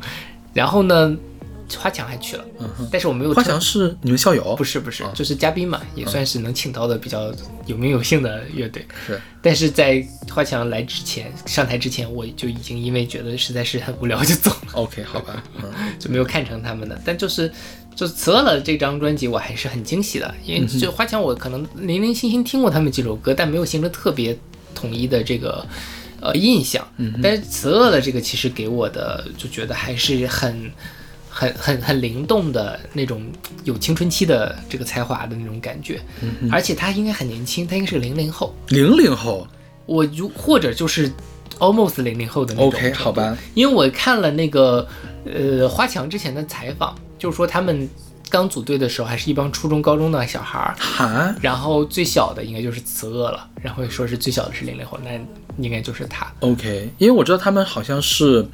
[0.52, 1.16] 然后呢，
[1.76, 2.44] 花强还去了，
[2.90, 4.56] 但是我没有花强是你们校友？
[4.56, 7.32] 不是不是啊，就是嘉宾嘛，也算是能请到的比较
[7.66, 8.86] 有名有姓的乐队。
[9.06, 16.98] 是但是在花强来之前，上台之前，我就已经因为觉得实在是很无聊就走了，OK，好吧，嗯， 就没有看成他们的。
[17.04, 17.52] 但就是
[17.94, 24.36] 就是辞了了这张专辑，我还是很惊喜的，因为就花强我可能零零星星听过他们几首歌，但没有形成特别
[24.74, 25.64] 统一的这个
[26.20, 26.86] 呃印象。
[27.22, 30.70] 但是辞了了这个，其实给我的就觉得还是很。
[31.38, 33.22] 很很很灵动的那种
[33.62, 36.00] 有青春期的这个才华的那种感觉，
[36.50, 39.46] 而且他应该很年轻，他应该是个零零后，零零后？
[39.86, 41.08] 我如或者就是
[41.60, 42.68] almost 零零后的那种。
[42.68, 44.84] ，OK，好吧，因为我看了那个
[45.24, 47.88] 呃花强之前的采访，就是说他们
[48.28, 55.10] 刚组队的时候还是一帮初中、高中的小孩儿，哈，然后最小的应该就是词恶了，然后说是最小的是零零后，那
[55.58, 56.26] 应该就是他。
[56.40, 58.44] OK，因为我知道他们好像是，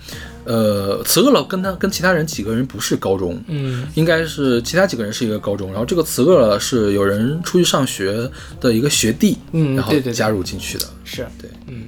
[0.45, 8.31] 呃，词恶了跟他跟其他人几个人不是高中，嗯，应该是其他几个人是一个高中，然后这个词恶了是有人出去上学
[8.61, 10.87] 的一个学弟，嗯然后加入进去的。
[11.05, 11.85] 是对，嗯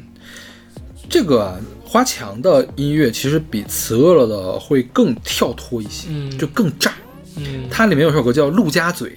[1.09, 6.93] 这个啊，花强的音乐其实比词恶了的会更跳脱一些，嗯就更炸。
[7.37, 9.11] 嗯它里面有首歌叫《陆家嘴》，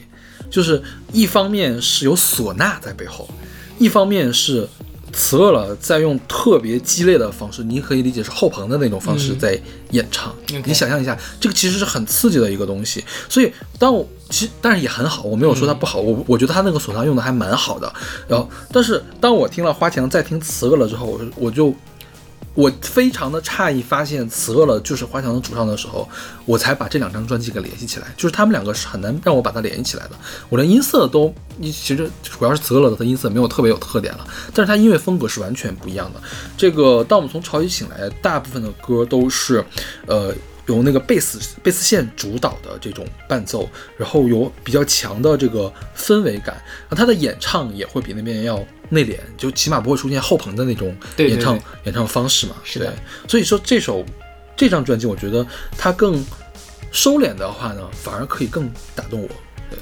[0.50, 0.82] 就是
[1.14, 3.30] 一方面是有唢呐在背后，
[3.78, 4.68] 一方面是
[5.14, 9.60] 词饿了在用特别激烈的方式，你可以理解是后棚的那种方式嗯在
[9.92, 10.34] 演唱。
[10.66, 13.04] 你想象一下，这个其实是很刺激的一个东西。
[13.28, 17.92] 所以当我其实但是也很好，我没有说它不好，我我觉得他那个唢呐用的还蛮好的。
[18.28, 21.74] 然后，但是当我听了花墙再听词饿了之后，我我就。
[22.54, 26.08] 我非常的诧异，发现词饿了就是花强的主唱的时候，
[26.46, 28.08] 我才把这两张专辑给联系起来。
[28.18, 30.12] 就是他们两个是很难让我把它联系起来的。
[30.50, 36.22] 我连音色都，你其实主要是词饿了的音色没有特别有特点了，但是它音乐风格是完全不一样的。
[36.58, 39.64] 这个当我们从潮起醒来，大部分的歌都是，
[40.06, 40.34] 呃。
[40.68, 46.54] 由那个贝斯贝斯线主导的这种伴奏，然后有比较强的这个氛围感，
[46.88, 52.56] 然后他的演唱也会比那边要内敛，就起码不会出现后棚的那种演唱对演唱方式嘛。
[52.64, 54.06] 是的对，所以说这首
[54.56, 55.46] 这张专辑，我觉得
[55.78, 56.24] 它更
[56.92, 59.30] 收敛的话呢，反而可以更打动我。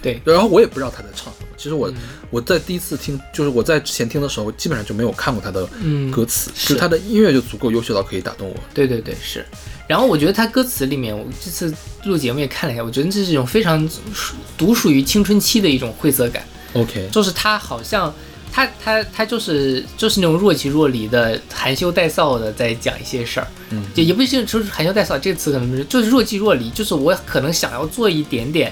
[0.01, 1.93] 对，然后我也不知道他在唱什么，其实嗯我、
[2.30, 8.55] 我在第一次听，就是我在之前听的时候，基本上就没有看过他的嗯歌词，是就是他的音乐就足够优秀到可以打动我。
[8.74, 9.45] 对对对，是。
[9.88, 18.14] 然后我觉得他歌词里面，我这次录节目也看了一下，我觉得这是一种非常属独属于青春期的一种晦涩感，OK，就是他好像
[18.51, 28.71] 他他他就是就是那种若即若离的含羞带臊的在讲一些事儿，嗯就也不是说是含羞带臊这个词可能不是，就是若即若离，就是我可能想要做一点点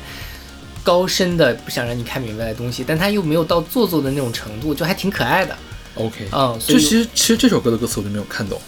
[0.84, 5.56] 高深的不想让你看明白的东西，但他又没有到做作的那种程度，就还挺可爱的
[5.96, 8.60] ，OK，嗯，所以就其实其实这首歌的歌词我就没有看懂，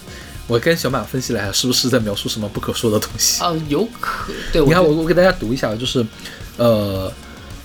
[0.46, 3.42] 我跟小马分析了一下，是不是在描述什么不可说的东西？
[3.42, 6.04] 啊、有可 对，你看我我给大家读一下，就是
[6.56, 7.12] 呃，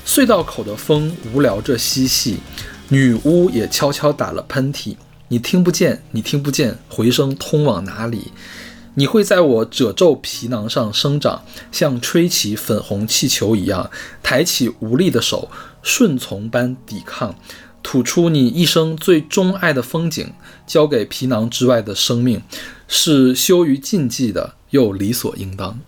[0.05, 2.37] 隧道口的风无聊着嬉戏，
[2.93, 4.95] 女巫也悄悄打了喷嚏，
[5.29, 8.27] 你听不见，你听不见，回声通往哪里？
[8.93, 13.89] 你会在我褶皱皮囊上生长，像吹起粉红气球一样，
[14.21, 15.49] 抬起无力的手，
[15.81, 17.35] 顺从般抵抗，
[17.81, 20.31] 吐出你一生最钟爱的风景，
[20.67, 22.43] 交给皮囊之外的生命，
[22.87, 25.79] 是羞于禁忌的，又理所应当。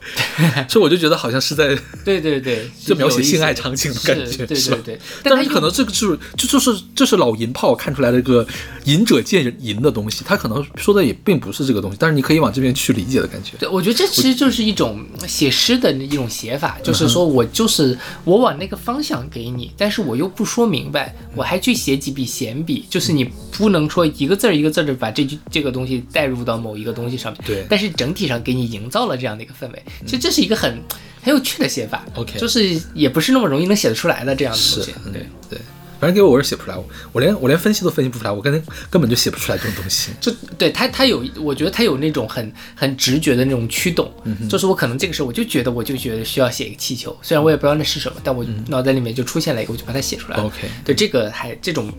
[0.68, 8.46] 所以我就觉得好像是在对对对，就 描写性爱场景的感觉对对对，但是可能这个就是就就是这是老银炮看出来的一个
[8.84, 13.56] 仁者见仁的东西，他可能说的也并不是这个东西，但是你可以往这边去理解的感觉。
[13.58, 30.82] 对，我觉得这其实就是一种写诗的一种写法，嗯就是说我就是我往那个方向给你，但是我又不说明白，我还去写几笔闲笔，就是你不能说一个字儿一个字儿的把这句这个东西带入到某一个东西上面，对但是整体上给你营造了这样的一个氛围，其实这是一个很
[31.22, 35.26] 很有趣的写法 OK 就是也不是那么容易能写得出来的这样的东西，，嗯对。
[35.50, 35.58] 对，
[36.00, 38.50] 反正给我我是写不出来，我我连我连分析都分析不出来，我根
[38.88, 40.12] 根本就写不出来这种东西。
[40.18, 50.44] 就对他，他有，我觉得他有那种很很直觉的那种驱动，嗯就是我可能这个时候我就觉得，我就觉得需要写一个气球，虽然我也不知道那是什么，但我脑袋里面就出现了一个，我就把它写出来了。
[50.44, 51.92] 嗯 OK 对这个还这种，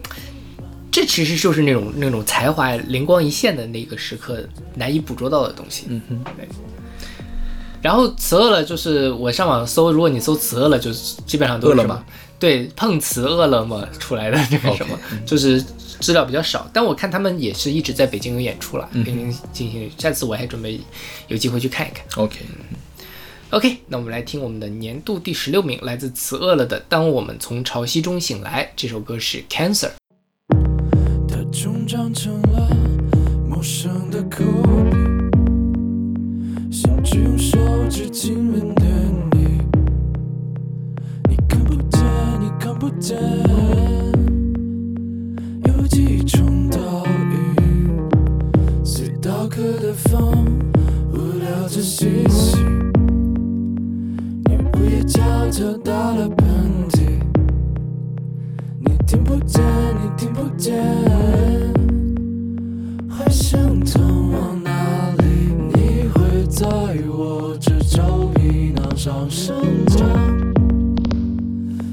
[0.91, 4.43] 这其实就是那种那种才华灵光一现的那个时刻
[4.73, 5.85] 难以捕捉到的东西。
[5.89, 6.47] 嗯哼，对。
[7.81, 10.91] 然后词饿了，就是我上网搜，如果你搜词饿了，就
[11.25, 12.05] 基本上都是什么饿了么
[12.39, 15.61] 对碰瓷饿了么出来的这个 OK，什么 就是
[15.99, 16.69] 资料比较少。
[16.71, 19.89] 但我看他们也是一直在北京有演出了，嗯北京进行。
[19.97, 20.79] 下次我还准备
[21.27, 22.05] 有机会去看一看。
[22.23, 28.65] OK，OK，那我们来听我们的年度第十六名，来自词饿了的《当我们从潮汐中醒来》。
[28.75, 29.89] 这首歌是 Cancer。
[31.27, 32.69] 它终长成了
[33.47, 34.43] 陌生的口
[34.89, 35.10] 笔，
[36.81, 38.83] 像只用手指亲吻的
[39.33, 39.61] 你。
[41.29, 42.01] 你看不见，
[42.39, 43.19] 你看不见，
[45.65, 48.09] 有几种倒影。
[48.83, 50.47] 隧道口的风
[51.13, 52.57] 无聊着嬉戏，
[54.45, 55.21] 你午夜悄
[55.51, 56.47] 悄打了喷
[56.89, 57.01] 嚏。
[58.79, 59.63] 你听不见，
[60.01, 60.83] 你听不见，
[63.07, 64.60] 还想通往？
[66.51, 66.67] 在
[67.07, 69.55] 我这皱皮囊上生
[69.87, 70.05] 长，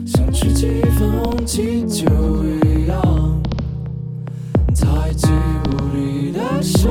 [0.05, 2.05] 像吹起粉红气球
[2.45, 3.41] 一样，
[4.75, 5.29] 抬起
[5.65, 6.91] 无力的手，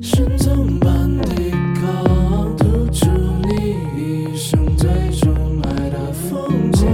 [0.00, 3.06] 顺从般抵抗，吐出
[3.42, 4.88] 你一生最
[5.20, 5.30] 钟
[5.62, 6.88] 爱的风景。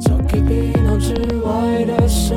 [0.00, 1.12] 交给皮囊之
[1.44, 2.34] 外风，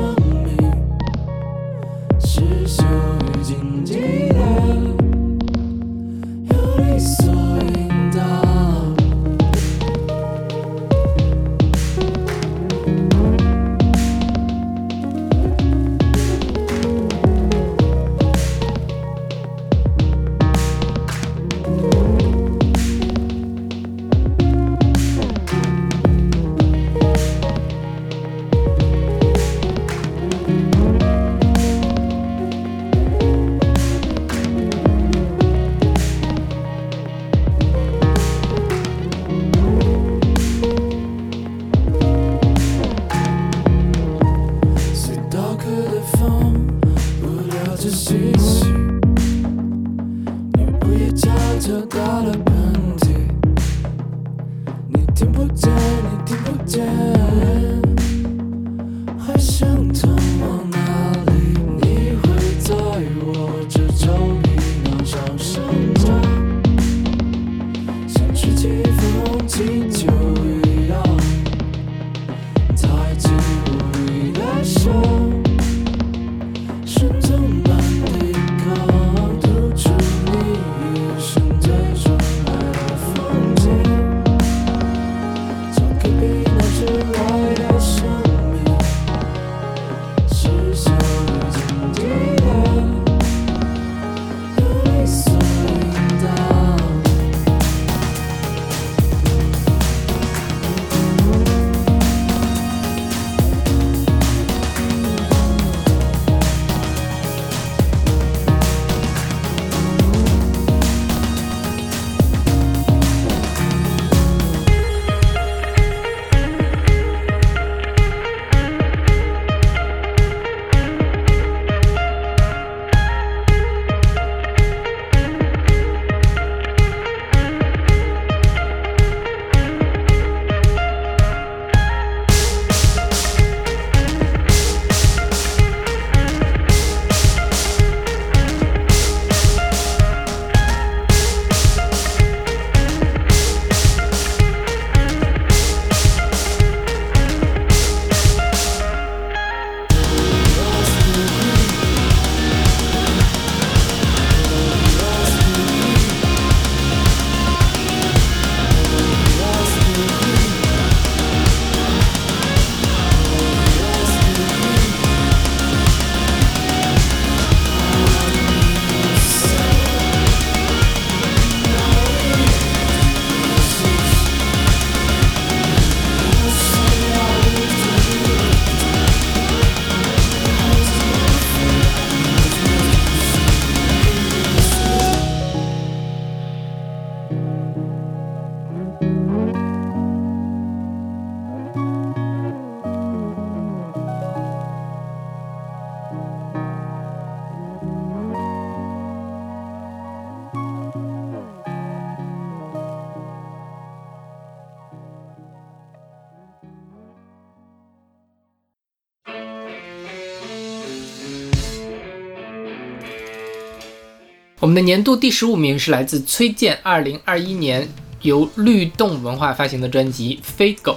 [214.62, 217.88] 我们的年度第十五名是来自崔健二零二一年
[218.20, 220.96] 由律动文化发行的专辑《飞狗》，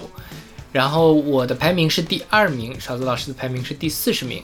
[0.72, 4.44] 然后我的排名是第二名，勺子老师的排名是第四十名。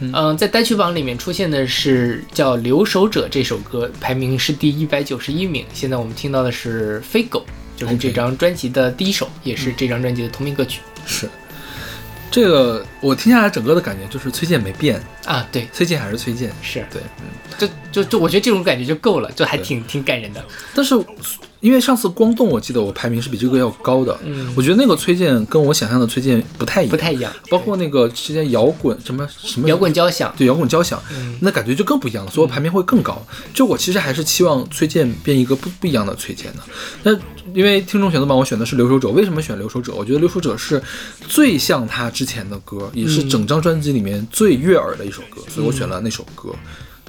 [0.00, 5.66] 嗯、在单曲榜里面出现的是叫《留守者》这首歌，排名是第一百九十一名。
[5.74, 7.44] 现在我们听到的是《飞狗》，
[7.78, 11.28] 就是这张专辑的第一首，也是这张专辑的同名歌曲是
[12.34, 15.46] 这个，我听下来整个的感觉就是崔健没变，啊。
[15.52, 16.50] 对，崔健还是崔健。
[16.60, 20.44] 是，对，嗯，就就就我觉得这种感觉就够了，就还挺挺感人的。
[20.74, 20.96] 但是
[21.64, 24.14] 因为上次光动，我记得我排名是比这个要高的。
[24.22, 33.26] 嗯我觉得那个崔健跟我想象的崔健不太一样，不太一样包括那个之前摇滚什么什么摇滚交响，对摇滚交响，嗯那感觉就更不一样了，所以我排名会更高。
[33.54, 36.62] 就我其实还是期望崔健变一个不不一样的崔健的。
[37.02, 37.12] 那
[37.54, 39.92] 因为听众选择榜我选的是《留守者》，为什么选《留守者》？
[39.94, 40.82] 我觉得《留守者》是
[41.26, 46.50] 最像他之前的歌，也是整张专辑里面最悦耳的一首歌，所以我选了那首歌。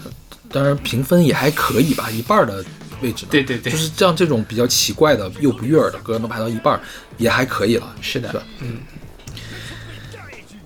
[0.06, 0.12] 呃
[0.52, 2.64] 当然评分也还可以吧，一半儿的
[3.02, 3.30] 位置呢。
[3.32, 6.80] 对对对就是像这种比较奇怪的又不悦耳的歌能排到一半，
[7.18, 7.96] 也还可以了。
[8.02, 8.80] 是的是，嗯。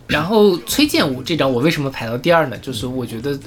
[0.08, 2.58] 然后崔健舞这张我为什么排到第二呢？
[2.58, 3.38] 就是我觉得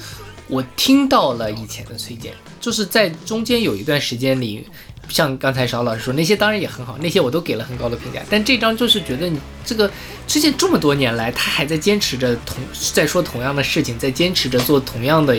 [0.47, 4.65] 我听到了以前的崔健，就是在中间有一段时间里，
[5.09, 9.91] 像刚才邵老师说那些当然也很好，那些我都给了很高的评价，但这张就是觉得你这个
[10.29, 12.59] 崔健这么多年来，他还在坚持着同
[12.93, 15.37] 在说同样的事情，在坚持着做同样的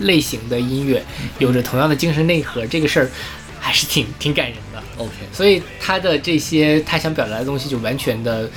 [0.00, 1.02] 类型的音乐，
[1.38, 3.10] 有着同样的精神内核，这个事儿
[3.58, 4.82] 还是挺挺感人的。
[4.98, 8.50] OK，所以他的这些他想表达的东西就完全的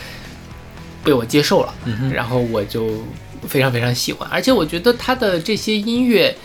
[1.03, 3.03] 被我接受了，嗯哼然后我就
[3.47, 6.35] 非常非常喜欢，而且我觉得他的这些音乐。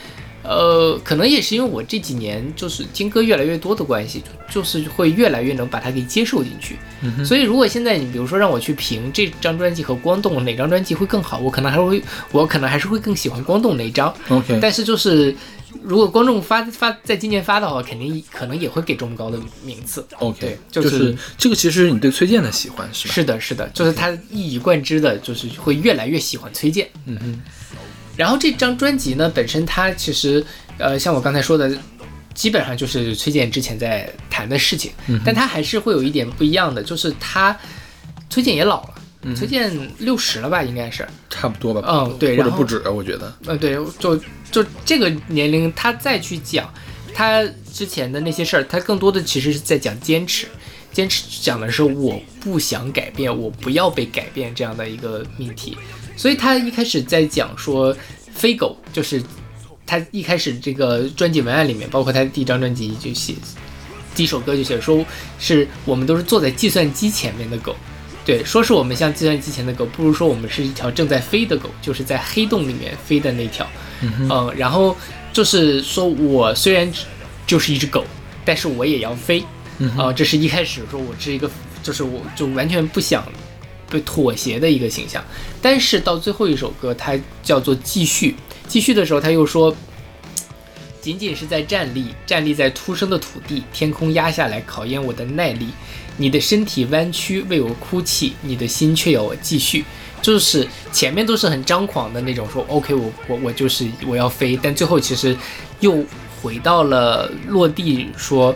[0.48, 6.76] 呃，可能也是因为我这几年就是听歌越来越多的关系，就就是会越来越能把它给接受进去。
[7.02, 12.02] 嗯所以如果现在你比如说让我去评这张专辑和光动哪张专辑会更好，我可能还会，
[12.32, 14.12] 我可能还是会更喜欢光动那张。
[14.28, 15.34] OK，但是就是
[15.82, 20.04] 如果观众发发在今年发的话，肯定可能也会给这么高的名次。
[20.18, 23.14] OK，对就就是这个，其实是你对崔健的喜欢是吧？
[23.14, 26.88] 是的，是的，就是他一以贯之的，就是会越来越喜欢崔健。
[27.04, 27.42] 嗯哼，
[28.18, 30.44] 然后这张专辑呢，本身它其实，
[30.76, 31.70] 呃，像我刚才说的，
[32.34, 37.56] 基本上就是崔健之前在谈的事情，嗯但他还是会有一点不一样的，就是他
[38.28, 41.80] 崔健也老了，嗯崔健六十了吧，应该是，差不多吧。
[41.86, 43.32] 嗯对或者不止，我觉得。
[43.46, 44.16] 呃，对，就
[44.50, 46.68] 就这个年龄，他再去讲
[47.14, 50.48] 他之前的那些事儿，他更多的其实是在讲坚持。
[50.90, 55.76] 坚持讲的是我不想改变，我不要被改变这样的一个命题。
[56.18, 57.96] 所以他一开始在讲说
[58.34, 59.22] 飞狗，就是
[59.86, 63.34] 他一开始这个专辑文案里面，包括他第一张专辑就写
[64.16, 65.04] 第一首歌就写说
[65.38, 67.74] 是我们都是坐在计算机前面的狗。
[68.26, 73.66] 对，说是我们像计算机前的狗，不如说我们是一条正在飞的狗，就是在黑洞里面飞的那条。
[74.02, 74.94] 嗯然后
[75.32, 76.92] 就是说我虽然
[77.46, 78.04] 就是一只狗，
[78.44, 79.42] 但是我也要飞。
[79.96, 81.48] 啊、这是一开始说我是一个，
[81.84, 83.24] 就是我就完全不想
[83.90, 85.24] 被妥协的一个形象。
[85.60, 88.34] 但是到最后一首歌，它叫做继续，
[88.66, 89.74] 继续的时候他又说，
[91.00, 95.68] 仅仅是在站立，站立在出生的土地，天空压下来考验我的耐力。
[96.20, 99.84] 你的身体弯曲为我哭泣，你的心却要我继续。
[100.20, 105.36] 就是前面都是很张狂的那种，说 OK，我我我就是我要飞，但最后其实
[105.78, 106.04] 又
[106.42, 108.54] 回到了落地，说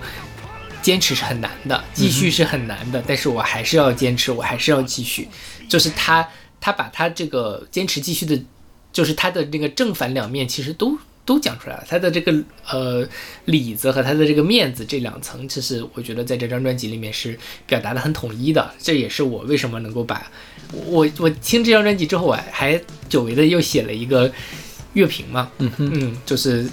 [0.83, 5.29] 坚持是很难的，继续是很难的，但是我还是要坚持，我还是要继续。
[5.69, 6.29] 就是他
[6.61, 8.39] 他把他这个坚持继续的，
[8.93, 11.85] 就是他的那个正反两面，其实都都讲出来了。
[11.89, 12.35] 他的这个
[12.69, 13.09] 呃
[13.47, 18.71] 里子和他的这个面子这两层，其实我觉得在这张专辑里面是表达的很统一的。
[18.79, 20.31] 这也是我为什么能够把
[20.73, 22.79] 我我听这张专辑之后，我还
[23.09, 24.31] 久违的又写了一个
[24.95, 26.69] 乐评嘛，嗯哼，嗯，就是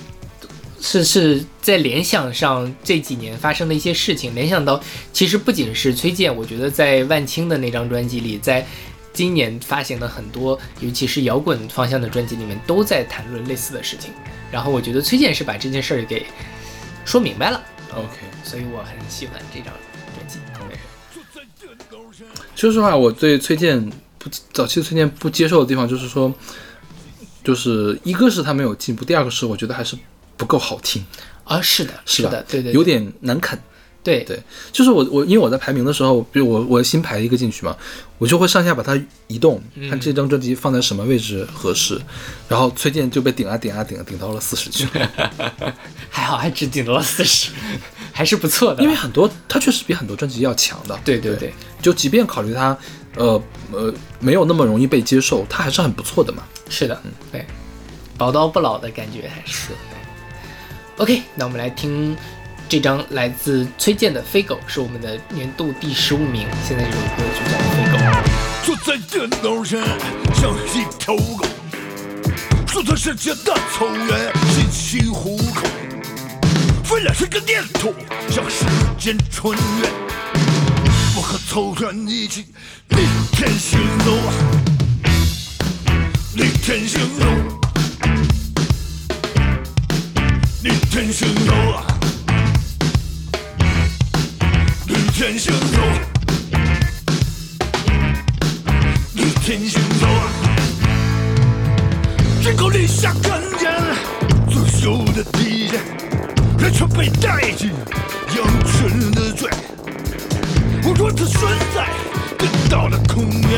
[0.81, 4.81] 是是在联想上这几年发生的一些事情，联想到
[5.11, 8.65] 其实不仅是崔健，我觉得在万青的那张专辑里，在
[9.11, 14.11] 今年发行的很多，尤其是摇滚方向的专辑里面，都在谈论类似的事情。
[14.51, 16.25] 然后我觉得崔健是把这件事儿给
[17.05, 17.61] 说明白了
[17.93, 18.17] ，OK。
[18.43, 19.73] 所以我很喜欢这张
[20.15, 20.39] 专辑。
[21.59, 21.67] 对
[22.55, 26.33] 说实话，我对崔健不早期的崔健不接受的地方，就是说，
[27.43, 29.97] 就是一个是他没有进步，第二个是我觉得还是
[30.39, 31.05] 不够好听，
[31.43, 32.29] 啊，是的，是吧？
[32.31, 33.59] 的，对对，有点难啃。
[34.01, 34.23] 对。
[34.23, 34.41] 对，
[34.71, 37.75] 就是我我因为我在排名的时候，比如我我新排一个进去嘛，
[38.17, 38.97] 我就会上下把它
[39.27, 39.89] 移动，嗯。
[39.89, 41.99] 看这张专辑放在什么位置合适，
[42.47, 44.85] 然后崔健就被顶啊顶啊顶啊顶到了四十去。
[44.97, 45.11] 了，
[46.09, 47.51] 还好还只顶到了四十，
[48.13, 48.81] 还是不错的。
[48.81, 52.75] 因为很多他确实比很多专辑要强的，对对对，就即便考虑他
[53.17, 53.41] 呃
[53.73, 56.43] 呃没有那么容易被接受，他还是很不错的嘛。
[56.69, 57.11] 是的，嗯。
[57.33, 57.45] 对，
[58.17, 59.73] 宝刀不老的感觉还是。
[60.99, 62.13] OK，那我们来听
[62.67, 66.45] 这张来自崔健的《飞狗》，是我们的年度第十五名。
[66.67, 67.97] 现在这首歌就叫《飞狗》。
[68.65, 69.81] 坐在电脑上
[70.35, 71.47] 像一条狗，
[72.67, 75.65] 坐在世界的草原，辛辛苦苦，
[76.83, 77.93] 飞了十个念头，
[78.29, 78.65] 向时
[78.97, 79.89] 间穿越。
[81.15, 82.45] 我和草原一起
[82.89, 82.97] 逆
[83.31, 84.11] 天行走，
[86.35, 87.58] 逆天行走，
[90.61, 91.53] 逆天行走，
[94.85, 95.81] 逆天行走。
[99.13, 100.07] 逆天行走，
[102.43, 103.71] 只够理想看见
[104.49, 105.79] 自由的地界，
[106.57, 107.71] 人却被带进
[108.35, 109.49] 羊群的罪。
[110.83, 111.87] 我若它存在，
[112.37, 113.49] 更大的空间，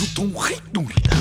[0.00, 1.14] 如同黑洞里的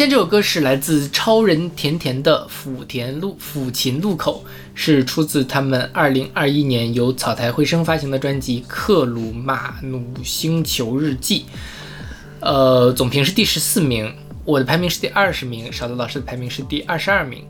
[0.00, 11.40] 现在这首歌是来自超人甜甜的《抚田路抚琴路口》，是出自他们二零二一年由草台回声发行的专辑《克鲁马努星球日记》。
[12.40, 14.10] 呃，总评是第十四名，
[14.46, 17.44] 我的排名是第二十名，勺子老师的排名是第二十二名。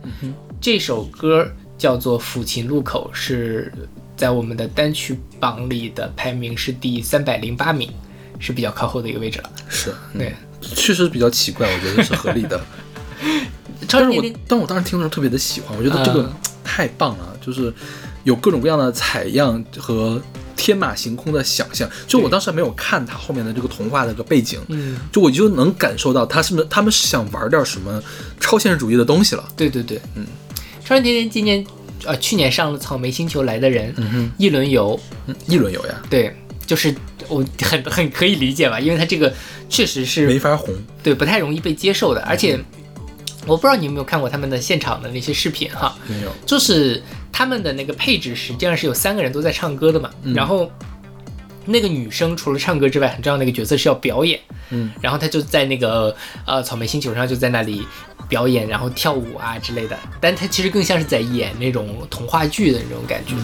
[0.60, 1.48] 这首歌
[1.78, 3.72] 叫做《抚琴路口》，是
[4.16, 7.88] 在我们的单曲榜里的排名是第三百零八名，
[8.40, 9.50] 是比较靠后的一个位置了。
[9.68, 12.60] 是，对，确实比较奇怪，我觉得是合理的。
[13.88, 16.32] 但是我但我当时听的时候特别的喜欢，我觉得这个嗯。
[16.62, 17.72] 太棒了，就是
[18.22, 20.22] 有各种各样的采样和
[20.54, 21.88] 天马行空的想象。
[22.06, 28.00] 就我当时还没有看它后面的这个童话的这个背景，嗯，就我就能感受到他是不是他们是想玩点什么
[28.38, 29.44] 超现实主义的东西了。
[29.56, 30.24] 对对对，嗯，
[30.84, 31.66] 超人甜甜今年
[32.04, 36.36] 呃去年上了《草莓星球来的人》，嗯哼，一轮游，嗯，一轮游呀，对，
[36.70, 36.94] 就是
[37.26, 39.34] 我很很可以理解吧，因为他这个
[39.68, 40.72] 确实是没法红。
[41.02, 42.56] 对不太容易被接受的，而且
[43.44, 47.02] 我不知道你有没有看过他们的现场的那些视频哈，没有，就是
[47.32, 50.70] 他们的那个配置实际上是有三个人都在唱歌的嘛，然后
[51.64, 54.38] 那个女生除了唱歌之外，很重要的一个角色是要表演，
[54.68, 56.14] 嗯，然后她就在那个
[56.46, 57.84] 呃草莓星球上就在那里
[58.28, 63.34] 表演，然后跳舞啊之类的，但她其实更像是在演那种童话剧的那种感觉，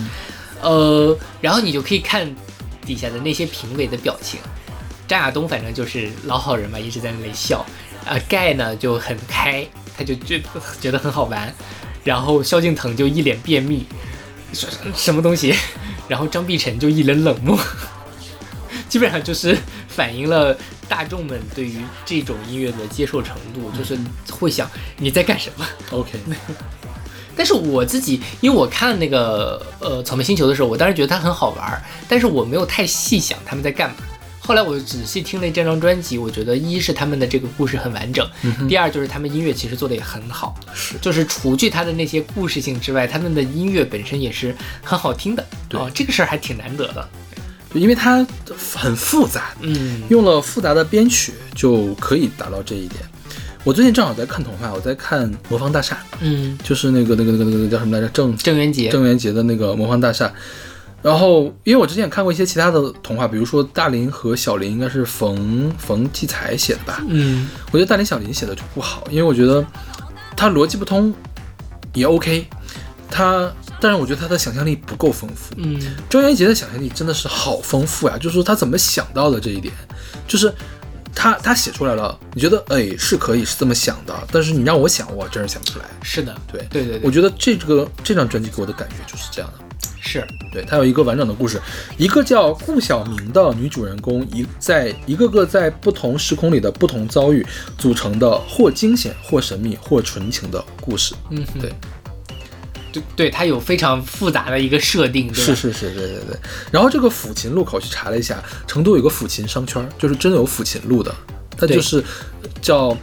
[0.63, 2.33] 呃，然后你就可以看
[2.87, 4.39] 底下的那些评委的表情，
[5.09, 7.67] 张亚东反正就是老好人嘛，一直在那里笑，
[8.07, 9.67] 啊、盖呢就很开，
[9.99, 10.45] 他就觉得
[10.81, 11.53] 觉得很好玩，
[12.05, 13.85] 然后萧敬腾就一脸便秘，
[14.53, 15.55] 什什么东西，
[16.09, 17.59] 然后张碧晨就一脸冷漠，
[18.89, 19.59] 基本上就是
[19.89, 20.57] 反映了
[20.89, 23.99] 大众们对于这种音乐的接受程度，就是
[24.31, 25.67] 会想你在干什么。
[25.91, 26.13] OK，
[27.37, 33.97] 但是我自己，因为我看那个呃草莓星球的时候，我当时觉得它很好玩儿，但是我没有太细想他们在干嘛。
[34.41, 38.29] 后来我仔细听了这张专辑，我觉得一是他们的这个故事很完整，
[38.69, 45.45] 第二就是他们音乐其实做的也很好，是就是除去他的那些故事性之外，他们的音乐本身也是很好听的。
[45.69, 47.09] 对哦，这个事儿还挺难得的。
[47.75, 48.27] 因为它
[48.75, 53.03] 很复杂，嗯，用了复杂的编曲就可以达到这一点。
[53.67, 58.09] 我最近正好在看童话，我在看《魔方大厦》，嗯，就是那个那个那个那个叫什么来着？
[58.11, 60.29] 郑郑渊洁，郑渊洁的那个《魔方大厦》。
[61.03, 67.03] 然后，因为我之前也看过一些其他的童话，比如说大林和小林，应该是冯冯骥才写的吧？
[67.09, 69.67] 嗯我觉得大林小林写的就不好，因为我觉得
[70.37, 71.13] 他逻辑不通，
[71.93, 72.47] 也 OK，
[73.11, 75.53] 他但是我觉得他的想象力不够丰富。
[75.57, 75.77] 嗯
[76.09, 79.75] 郑渊洁的想象力真的是好丰富呀，就是说他怎么想到的这一点，
[80.29, 80.53] 就是
[81.17, 85.87] 他他写出来了，你觉得哎是可以是这么想的，但是你让我想，我真是想不出来。
[86.03, 89.65] 是的，对对对对，我觉得这个这张专辑给我的感觉就是这样的。
[89.99, 91.61] 是对，它有一个完整的故事，
[91.97, 97.45] 一个叫顾晓明的女主人公，一在一个个在不同时空里的不同遭遇
[97.77, 101.13] 组成的或惊险、或神秘、或纯情的故事。
[101.31, 101.73] 嗯对，
[103.15, 105.33] 对对，它有非常复杂的一个设定？
[105.35, 106.37] 是是是，对对对。
[106.71, 111.15] 然后这个抚琴路口去查了一下，成都有个抚琴商圈，就是真有抚琴路的，
[111.57, 112.05] 它就是
[112.61, 112.97] 叫。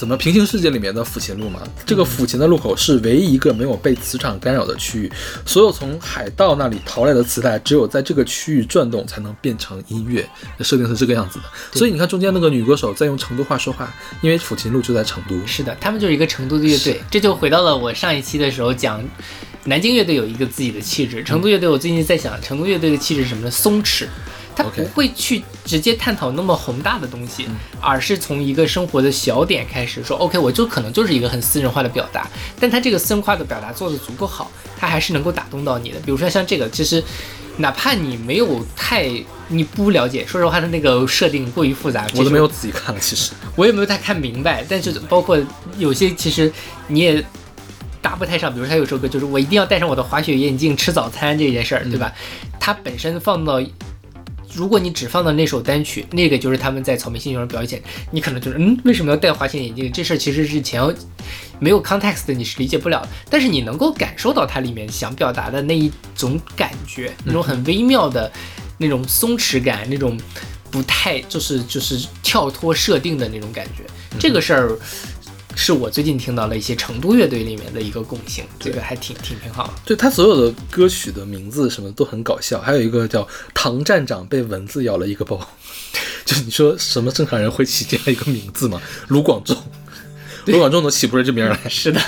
[0.00, 1.60] 怎么平行世界里面的抚琴路嘛？
[1.84, 5.12] 这个抚琴的路口是唯一一个没有被磁场干扰的区域，
[5.44, 10.26] 所有从海盗那里淘来的磁带，只有在这个区域转动才能变成音乐。
[10.60, 11.44] 设定是这个样子的，
[11.78, 15.36] 所以你看中间那个女歌手在用成都话说话，因为抚琴路就在成都。
[15.46, 19.04] 是的，他们就是一个成都的乐队，这就回到了我上一期的时候讲，
[19.64, 23.50] 南京乐队有一个自己的气质，成都乐队我最近在想，成都乐队的气质是什么呢？
[23.50, 24.06] 松弛。
[24.62, 27.46] 他不会去直接探讨那么宏大的东西，
[27.80, 32.28] 而是从一个生活的小点开始说，OK，我就可能就是一个很私人化的表达，
[32.58, 35.98] 但他这个私人化的表达做得足够好，他还是能够打动到你的。
[36.00, 37.02] 比如说像这个，其实
[37.56, 39.08] 哪怕你没有太
[39.48, 43.32] 你不了解，说实话，他那个设定过于复杂，我都没有仔细看了，其实。
[43.56, 45.38] 我也没有太看明白，但是包括
[45.78, 46.52] 有些其实
[46.88, 47.24] 你也
[48.00, 52.12] 搭不太上，比如他有首歌就是我一定要戴上我的滑雪眼镜吃早餐这件事儿，对吧？
[52.58, 53.60] 它本身放到。
[54.52, 59.90] 如果你只放到那首单曲，那个就是他们在草莓星球上表演，你可能就是嗯，为什么要戴滑雪眼镜？
[59.92, 60.92] 这事儿其实是前要
[61.58, 63.06] 没有 context 的，你是理解不了。
[63.28, 68.30] 但是你能够感受到它里面想表达的那一种感觉，那种很微妙的
[68.78, 70.18] 那种松弛感，那种
[70.70, 73.84] 不太就是就是跳脱设定的那种感觉。
[74.18, 74.78] 这个事儿
[75.56, 79.72] 是我最近听到了一些成都乐队里面的一个共性，这个还挺挺挺好的。
[79.84, 85.38] 对他所有的歌曲的名字什么都很搞笑，还有一个叫“唐站长被蚊子咬了一个包”，
[86.24, 88.80] 就你说什么正常人会起这样一个名字吗？
[89.08, 89.56] 卢广仲，
[90.46, 91.58] 卢广仲都起不出这名儿来。
[91.68, 92.00] 是的，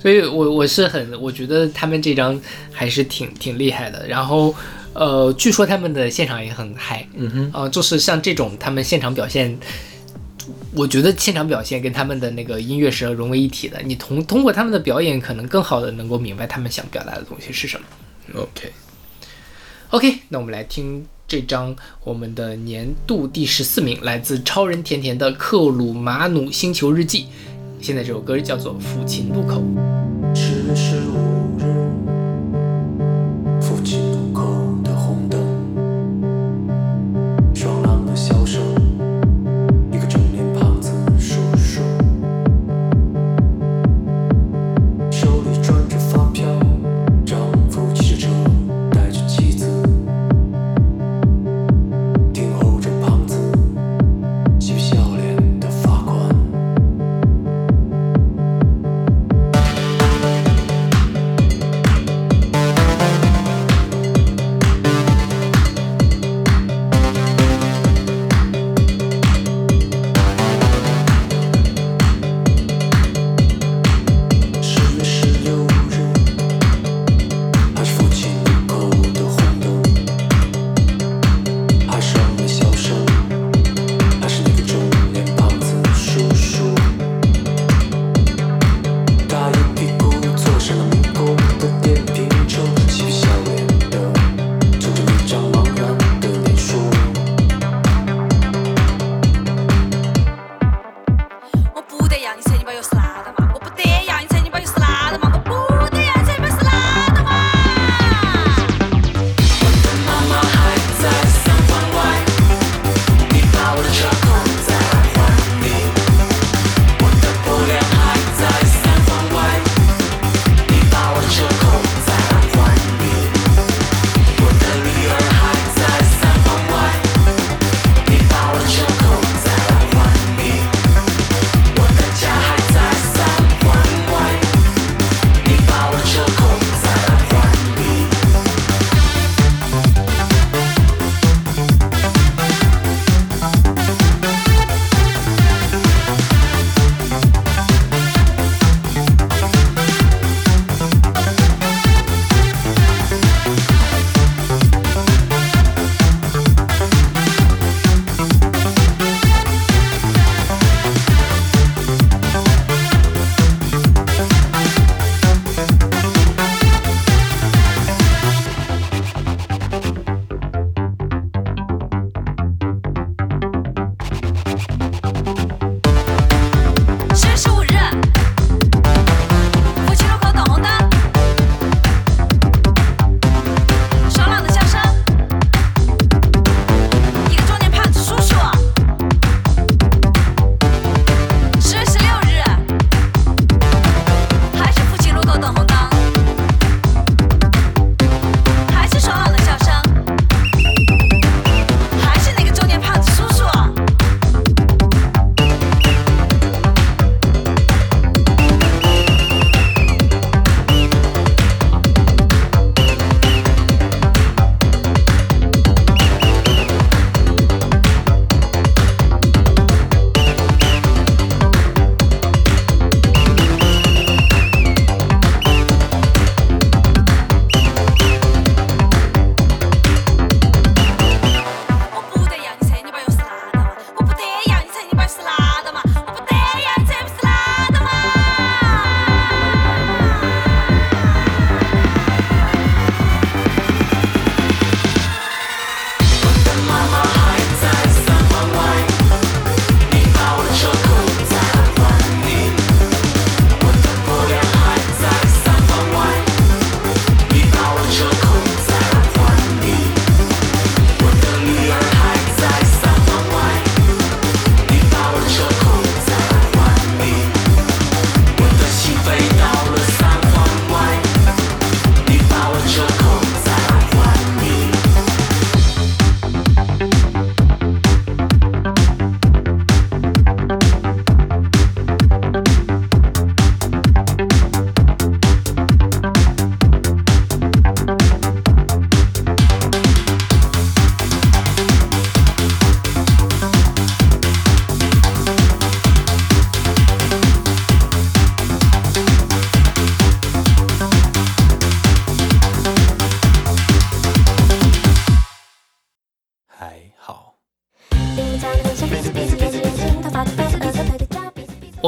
[0.00, 2.40] 所以我我是很，我觉得他们这张
[2.72, 4.06] 还是挺挺厉害的。
[4.06, 4.54] 然后，
[4.92, 9.58] 呃，据说他们的现场也很嗨，嗯哼，呃，就是像这种他们现场表现，
[10.74, 13.80] 我觉得现场表现跟他们的那个音乐是融为一体的。
[13.84, 17.86] 你通通过他们的表演，可能更好的能够明白他们想表达的东西是什么。
[18.34, 21.74] OK，OK，那我们来听这张
[22.04, 27.22] 我们的年度第十四名，来自超人甜甜的《克鲁马努星球日记》。
[27.80, 29.62] 现在这首歌叫做《抚琴路口》。
[30.34, 30.74] 十月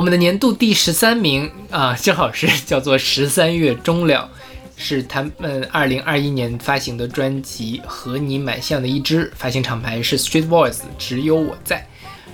[0.09, 4.31] 们的年度第十三名啊，正好是叫做《十三月终了》，
[4.83, 11.87] 是他们二零二一年发行的专辑《和你蛮像的一支》，发行厂牌是 Street Voice，只有我在。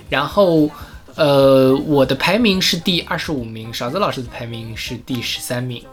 [0.07, 0.69] 然后，
[1.15, 5.83] 呃，我的排名是第二十五名，勺子老师的排名是第十三名。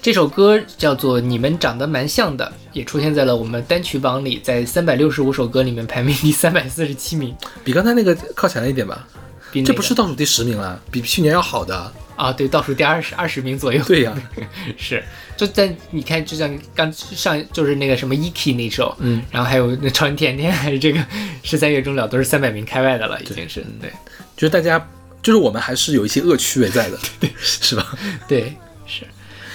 [0.00, 7.32] 这首歌叫做《你们长得蛮像的》，也出现在了我们单曲榜里，在三百六十五首歌里面排名第三百四十七名。
[7.62, 9.06] 比刚才那个靠前了一点吧？
[9.52, 11.92] 比哪个这不是倒数第十名了，比去年要好的。
[12.14, 12.32] 啊？
[12.32, 13.82] 对，倒数第二十二十名左右。
[13.84, 14.14] 对呀、
[14.76, 15.02] 是，
[15.36, 21.04] 就在你看，就像刚上就是那个什么 Eki 那首，嗯，然后还有那超人甜甜，还是这个
[21.42, 23.90] 十三月终了，都是三百名开外的了，已经是对
[24.36, 24.78] 就是大家，
[25.22, 27.96] 就是我们还是有一些恶趣味在的，对， 是吧？
[28.28, 28.54] 对
[28.86, 29.04] 是。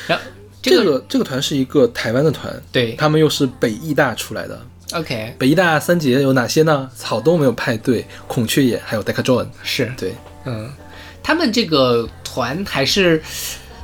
[0.07, 0.25] 然后
[0.61, 4.59] 这这个个这个团是一个台湾的团，对他们又是北艺大出来的。
[4.93, 6.89] OK 北艺大三杰有哪些呢？
[6.95, 9.47] 草东没有派对、孔雀眼，还有 Decca John。
[9.61, 10.14] 是对，
[10.45, 10.72] 嗯，
[11.22, 13.22] 他们这个团还是，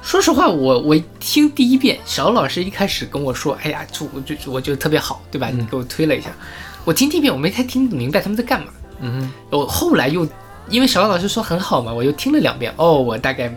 [0.02, 5.50] 说实话，我我听第一遍，小老师一开始跟我说，哎呀，就我就我觉得特别好，对吧？
[5.50, 6.30] 你给我推了一下，
[6.86, 8.68] 我听第一遍，我没太听明白他们在干嘛。
[9.02, 10.26] 嗯我后来又
[10.70, 13.54] 因为小老师说很好嘛，我又听了两遍，哦，我大概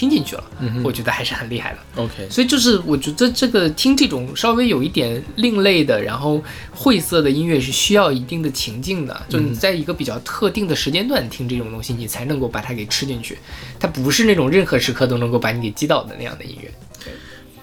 [0.00, 2.02] 听进去了，嗯我觉得还是很厉害的。
[2.02, 13.36] ，OK，所以就是我觉得这个听这种稍微有一点另类的，然后晦涩的音乐是需要一定的情境的，就你在一个比较特定的时间段听这种东西，你才能够把它给吃进去。
[13.78, 16.72] 它不是那种任何时刻都能够把你给击倒的那样的音乐。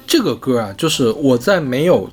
[0.05, 2.07] 这个歌啊，就是我在没有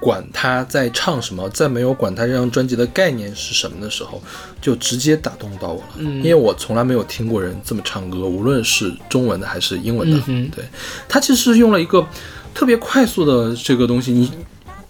[0.00, 4.22] 管他在唱什么，在没有管他这张专辑的概念是什么的时候，
[4.60, 5.88] 就直接打动到我了。
[5.96, 10.20] 嗯因为我从来没有听过人这么唱歌，无论是中文的还是英文的。
[10.26, 10.64] 嗯对，
[11.08, 12.06] 他其实用了一个
[12.54, 14.30] 特别快速的这个东西，你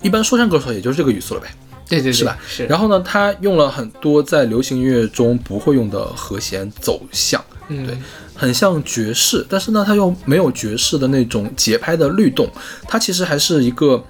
[0.03, 1.49] 一般说唱歌手也就是这个语速了呗。
[1.87, 2.39] 对对对，是吧？
[2.49, 2.65] 是。
[2.65, 7.97] 然后呢，他用了很多在流行音乐中不会用的和弦走向，嗯对，
[8.35, 12.51] 很像爵士，但是呢，他又没有爵士的那种节拍的律动，
[12.89, 14.03] 他其实还是一个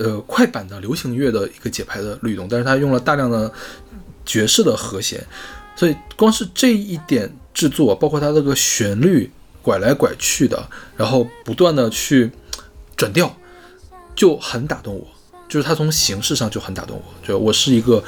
[0.00, 3.52] 呃快板的流行乐的一个节拍的律动，但是它用了大量的
[4.26, 5.24] 爵士的和弦，
[5.76, 9.30] 所以光是这一点制作，包括它这个旋律
[9.62, 12.30] 拐来拐去的，然后不断的去
[12.96, 13.36] 转调，
[14.16, 15.06] 就很打动我。
[15.48, 18.02] 就是它从形式上就很打动我，就我是一个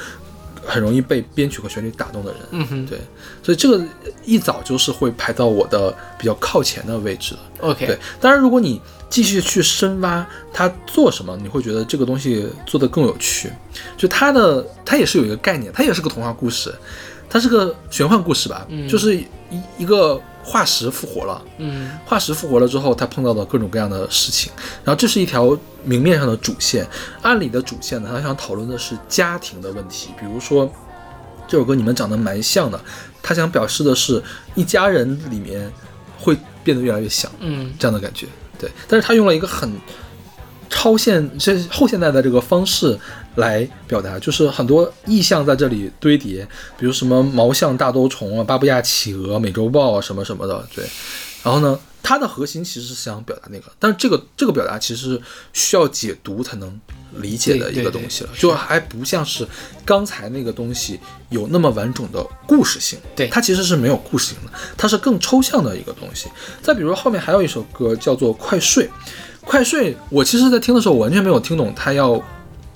[0.65, 2.41] 很容易被编曲和旋律打动的人。
[2.51, 2.99] 嗯哼对，
[3.41, 3.83] 所以这个
[4.23, 7.39] 一早就是会排到我的比较靠前的位置的。
[7.67, 13.51] OK，对，当然如果你继续去深挖他做什么，你会觉得这个东西做得更有趣。
[13.97, 16.73] 就它的，它也是有一个概念，它也是个童话故事，
[17.29, 19.25] 它是个玄幻故事吧，嗯就是一
[19.79, 21.41] 一个化石复活了。
[21.57, 24.51] 嗯化石复活了之后，他碰到的各种各样的事情，
[24.83, 26.87] 然后这是一条明面上的主线。
[27.21, 30.71] 暗里的主线呢，他想讨论的是家庭的问题，比如说
[31.47, 32.79] 这首歌你们长得蛮像的，
[33.21, 34.21] 他想表示的是
[34.55, 35.71] 一家人里面
[36.19, 38.27] 会变得越来越像嗯这样的感觉。
[38.59, 39.71] 对，但是他用了一个很
[40.73, 42.97] 超现这后现代的这个方式
[43.35, 46.43] 来表达，就是很多意象在这里堆叠，
[46.79, 50.83] 比如什么毛象大兜虫啊、巴布亚企鹅、美洲豹啊什么什么的，对。
[51.43, 55.21] 然后呢，它的核心其实是想表达那个，但是这个这个表达其实
[55.53, 56.81] 需要解读才能
[57.17, 59.47] 理解的一个东西了，就还不像是
[59.85, 62.97] 刚才那个东西有那么完整的故事性。
[63.15, 66.29] 对它其实是没有故事性的，它是更抽象的一个东西。
[66.63, 68.85] 再比如后面还有一首歌叫做《快睡》，
[69.45, 72.21] 快睡，我其实在听的时候我完全没有听懂他要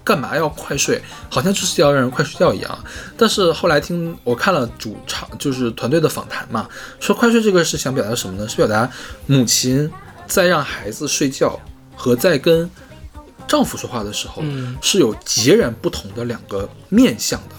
[0.03, 2.79] 干嘛要快睡，好像就是要让人快睡觉一样。
[3.17, 6.67] 但是后来听我看了主唱就是团队的访谈嘛，
[6.99, 8.47] 说快睡这个是想表达什么呢？
[8.47, 8.89] 是表达
[9.25, 9.89] 母亲
[10.27, 11.59] 在让孩子睡觉
[11.95, 12.69] 和在跟
[13.47, 17.55] 丈夫说话的时候，嗯是有截然不同的两个面向的，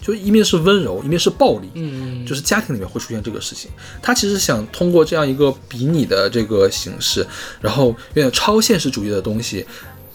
[0.00, 1.68] 就一面是温柔，一面是暴力。
[1.74, 3.70] 嗯，就是家庭里面会出现这个事情。
[4.00, 7.26] 他其实想通过这样一个比拟的这个形式，
[7.60, 9.66] 然后有点超现实主义的东西，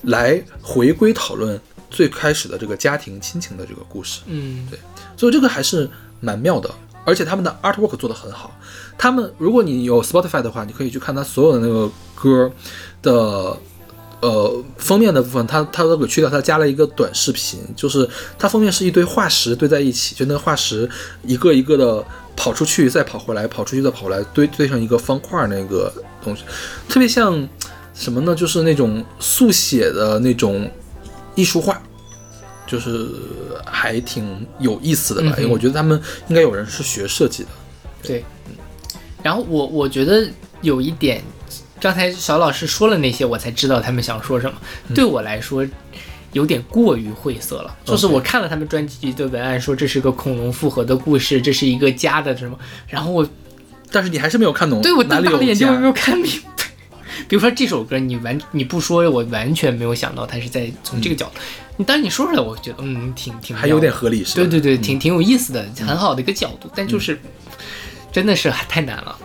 [0.04, 1.60] 来回归讨论
[1.90, 4.22] 最开始的这个家庭亲情的这个故事。
[4.26, 4.80] 嗯对
[5.16, 5.90] 所以这个还是
[6.20, 6.70] 蛮妙的，
[7.06, 8.58] 而且他们的 artwork 做得很好。
[8.98, 12.52] 他们如果你有 Spotify 的话，你可以去看他所有的那个歌
[13.02, 13.58] 的。
[14.26, 20.90] 呃，封面的部分，它它都给去掉，它加了一个短视频，就是它封面是一堆化石堆在一起，就那个化石
[21.24, 22.04] 一个一个的
[22.36, 25.94] 跑出去，再跑回来，跑出去再跑回来，堆堆成一个方块儿那个
[26.24, 26.42] 东西，
[26.90, 27.48] 特别像
[27.94, 28.34] 什么呢？
[28.34, 30.68] 就是那种速写的那种
[31.36, 31.80] 艺术画，
[32.66, 33.08] 就是
[33.64, 35.36] 还挺有意思的吧？
[35.38, 37.50] 嗯因为我觉得他们应该有人是学设计的。
[38.02, 38.26] 对。
[39.22, 40.28] 然后我我觉得
[40.62, 41.24] 有一点，
[41.80, 44.58] 刚才小老师说了那些，我才知道他们想说什么。
[44.94, 45.66] 对我来说，
[46.32, 47.76] 有点过于晦涩了。
[47.84, 52.58] 就是我看了他们专辑的文案，说这是个恐龙复合的故事，这是一个家的什么，
[52.88, 53.28] 然后我
[53.92, 56.66] 但是你还是没有看懂对我瞪大了眼睛，我没有看明白。
[57.28, 61.40] 比如说这首歌，你完你不说，我完全没有想到他是在从这个角度。
[61.78, 64.36] 你当然你说出来，我觉得嗯，挺挺还有点合理，是吧？
[64.36, 66.70] 对对对，挺挺有意思的，很好的一个角度。
[66.76, 67.20] 但就是
[68.12, 69.18] 真的是太难了。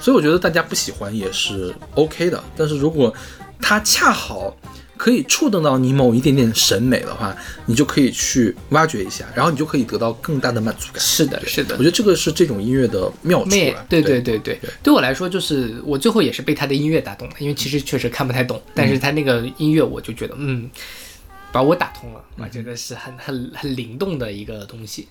[0.00, 3.12] 所以我觉得大家不喜欢也是 OK 的，但是如果
[3.60, 4.56] 它恰好
[4.96, 7.36] 可以触动到你某一点点审美的话，
[7.66, 11.00] 你就可以去挖掘一下，然后你就可以得到更大的满足感。
[11.00, 11.84] 是的，是的我觉。
[11.84, 20.68] 得这个是这种音乐的妙处了。，对对对对对，对我来说就是我最后也是被他的音乐打动了，因为其实确实看不太懂，但是他那个音乐我就觉得嗯，
[21.52, 25.06] 把我打通了，我觉得是很很很灵动的一个东西。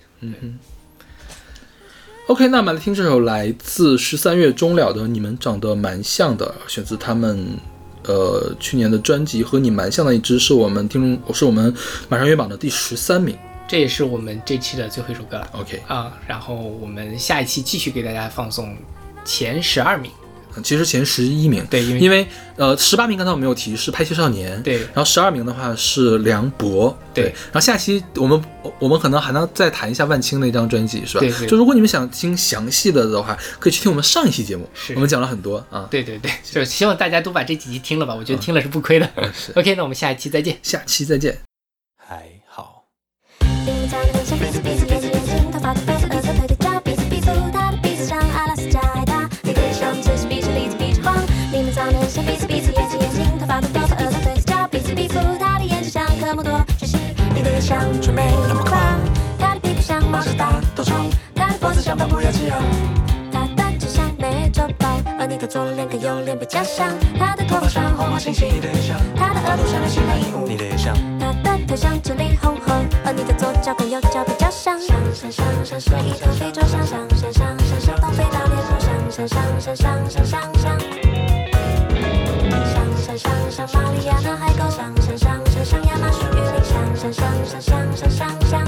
[2.28, 7.42] OK，那我们来听这首来自十三月终了的《你们长得蛮像的》，选自他们
[8.04, 11.74] 呃去年的专辑《和你蛮像的一支》，是我们听众是我们
[12.06, 13.34] 马上月榜的第十三名。
[13.66, 15.48] 这也是我们这期的最后一首歌了。
[15.52, 18.76] OK，啊，然后我们下一期继续给大家放送
[19.24, 20.12] 前十二名，
[20.62, 22.26] 其实前十一名，对因为因为
[22.56, 28.42] 呃十八名刚才我们有提是拍戏少年，对然后十二名的话是梁博，对然后下期我们
[28.78, 31.20] 我们可能还能再谈一下万青那张专辑，是吧？
[31.20, 35.86] 对对就如果你们想听详细的的话，可以去听我们上一期节目，是我们讲了很多啊。
[35.90, 39.08] 对对对，就是希望大家都把这几期听了吧，我觉得听了是不亏的。
[39.54, 40.58] OK，那我们下一期再见。
[40.62, 41.38] 下期再见。
[41.96, 42.84] 还好。
[56.28, 56.98] 眼睛像科莫多巨蜥，
[57.34, 59.00] 你的像春梅那么宽，
[59.38, 61.80] 他的屁股像毛毛大豆虫，他的脖子。
[61.80, 62.58] 像巴布亚吉奥。
[63.32, 64.88] 他的指像美洲豹，
[65.18, 66.92] 而你的左脸跟右脸比较像。
[67.18, 68.98] 他的头发像红红星星，你的也像。
[69.16, 70.94] 他的耳朵像流星来鹦鹉，你的也像。
[71.18, 74.78] 他的头像这里红红，而你的左脚跟右脚比较像。
[74.78, 80.77] 像像像像是一头非洲象，上上上上上东非大猎豹，上上上上上上上
[87.12, 88.67] 想想想想想想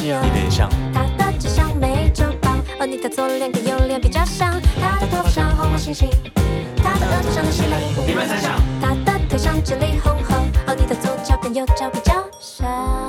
[0.00, 0.68] 子像巴布亚企鹅，你的也像。
[0.92, 6.08] 他的指像美洲豹，而你的左脸跟右脸比较像，他的头发像红红星星，
[6.82, 8.58] 他的耳朵像流星来鹦鹉，你们猜想。
[8.80, 12.99] 他的腿上直立红红，而你的左脚跟右脚比较像。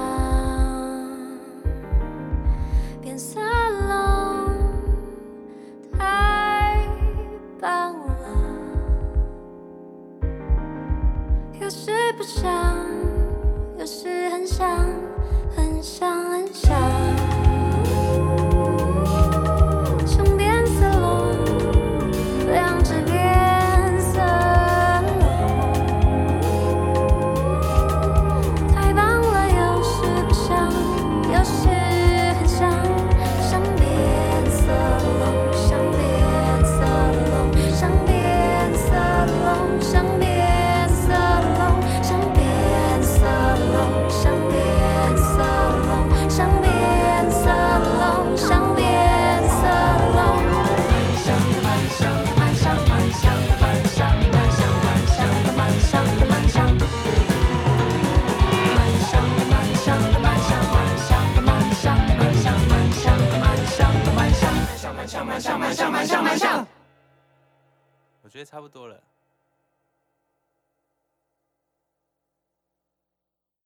[68.42, 69.00] 觉得差不多了。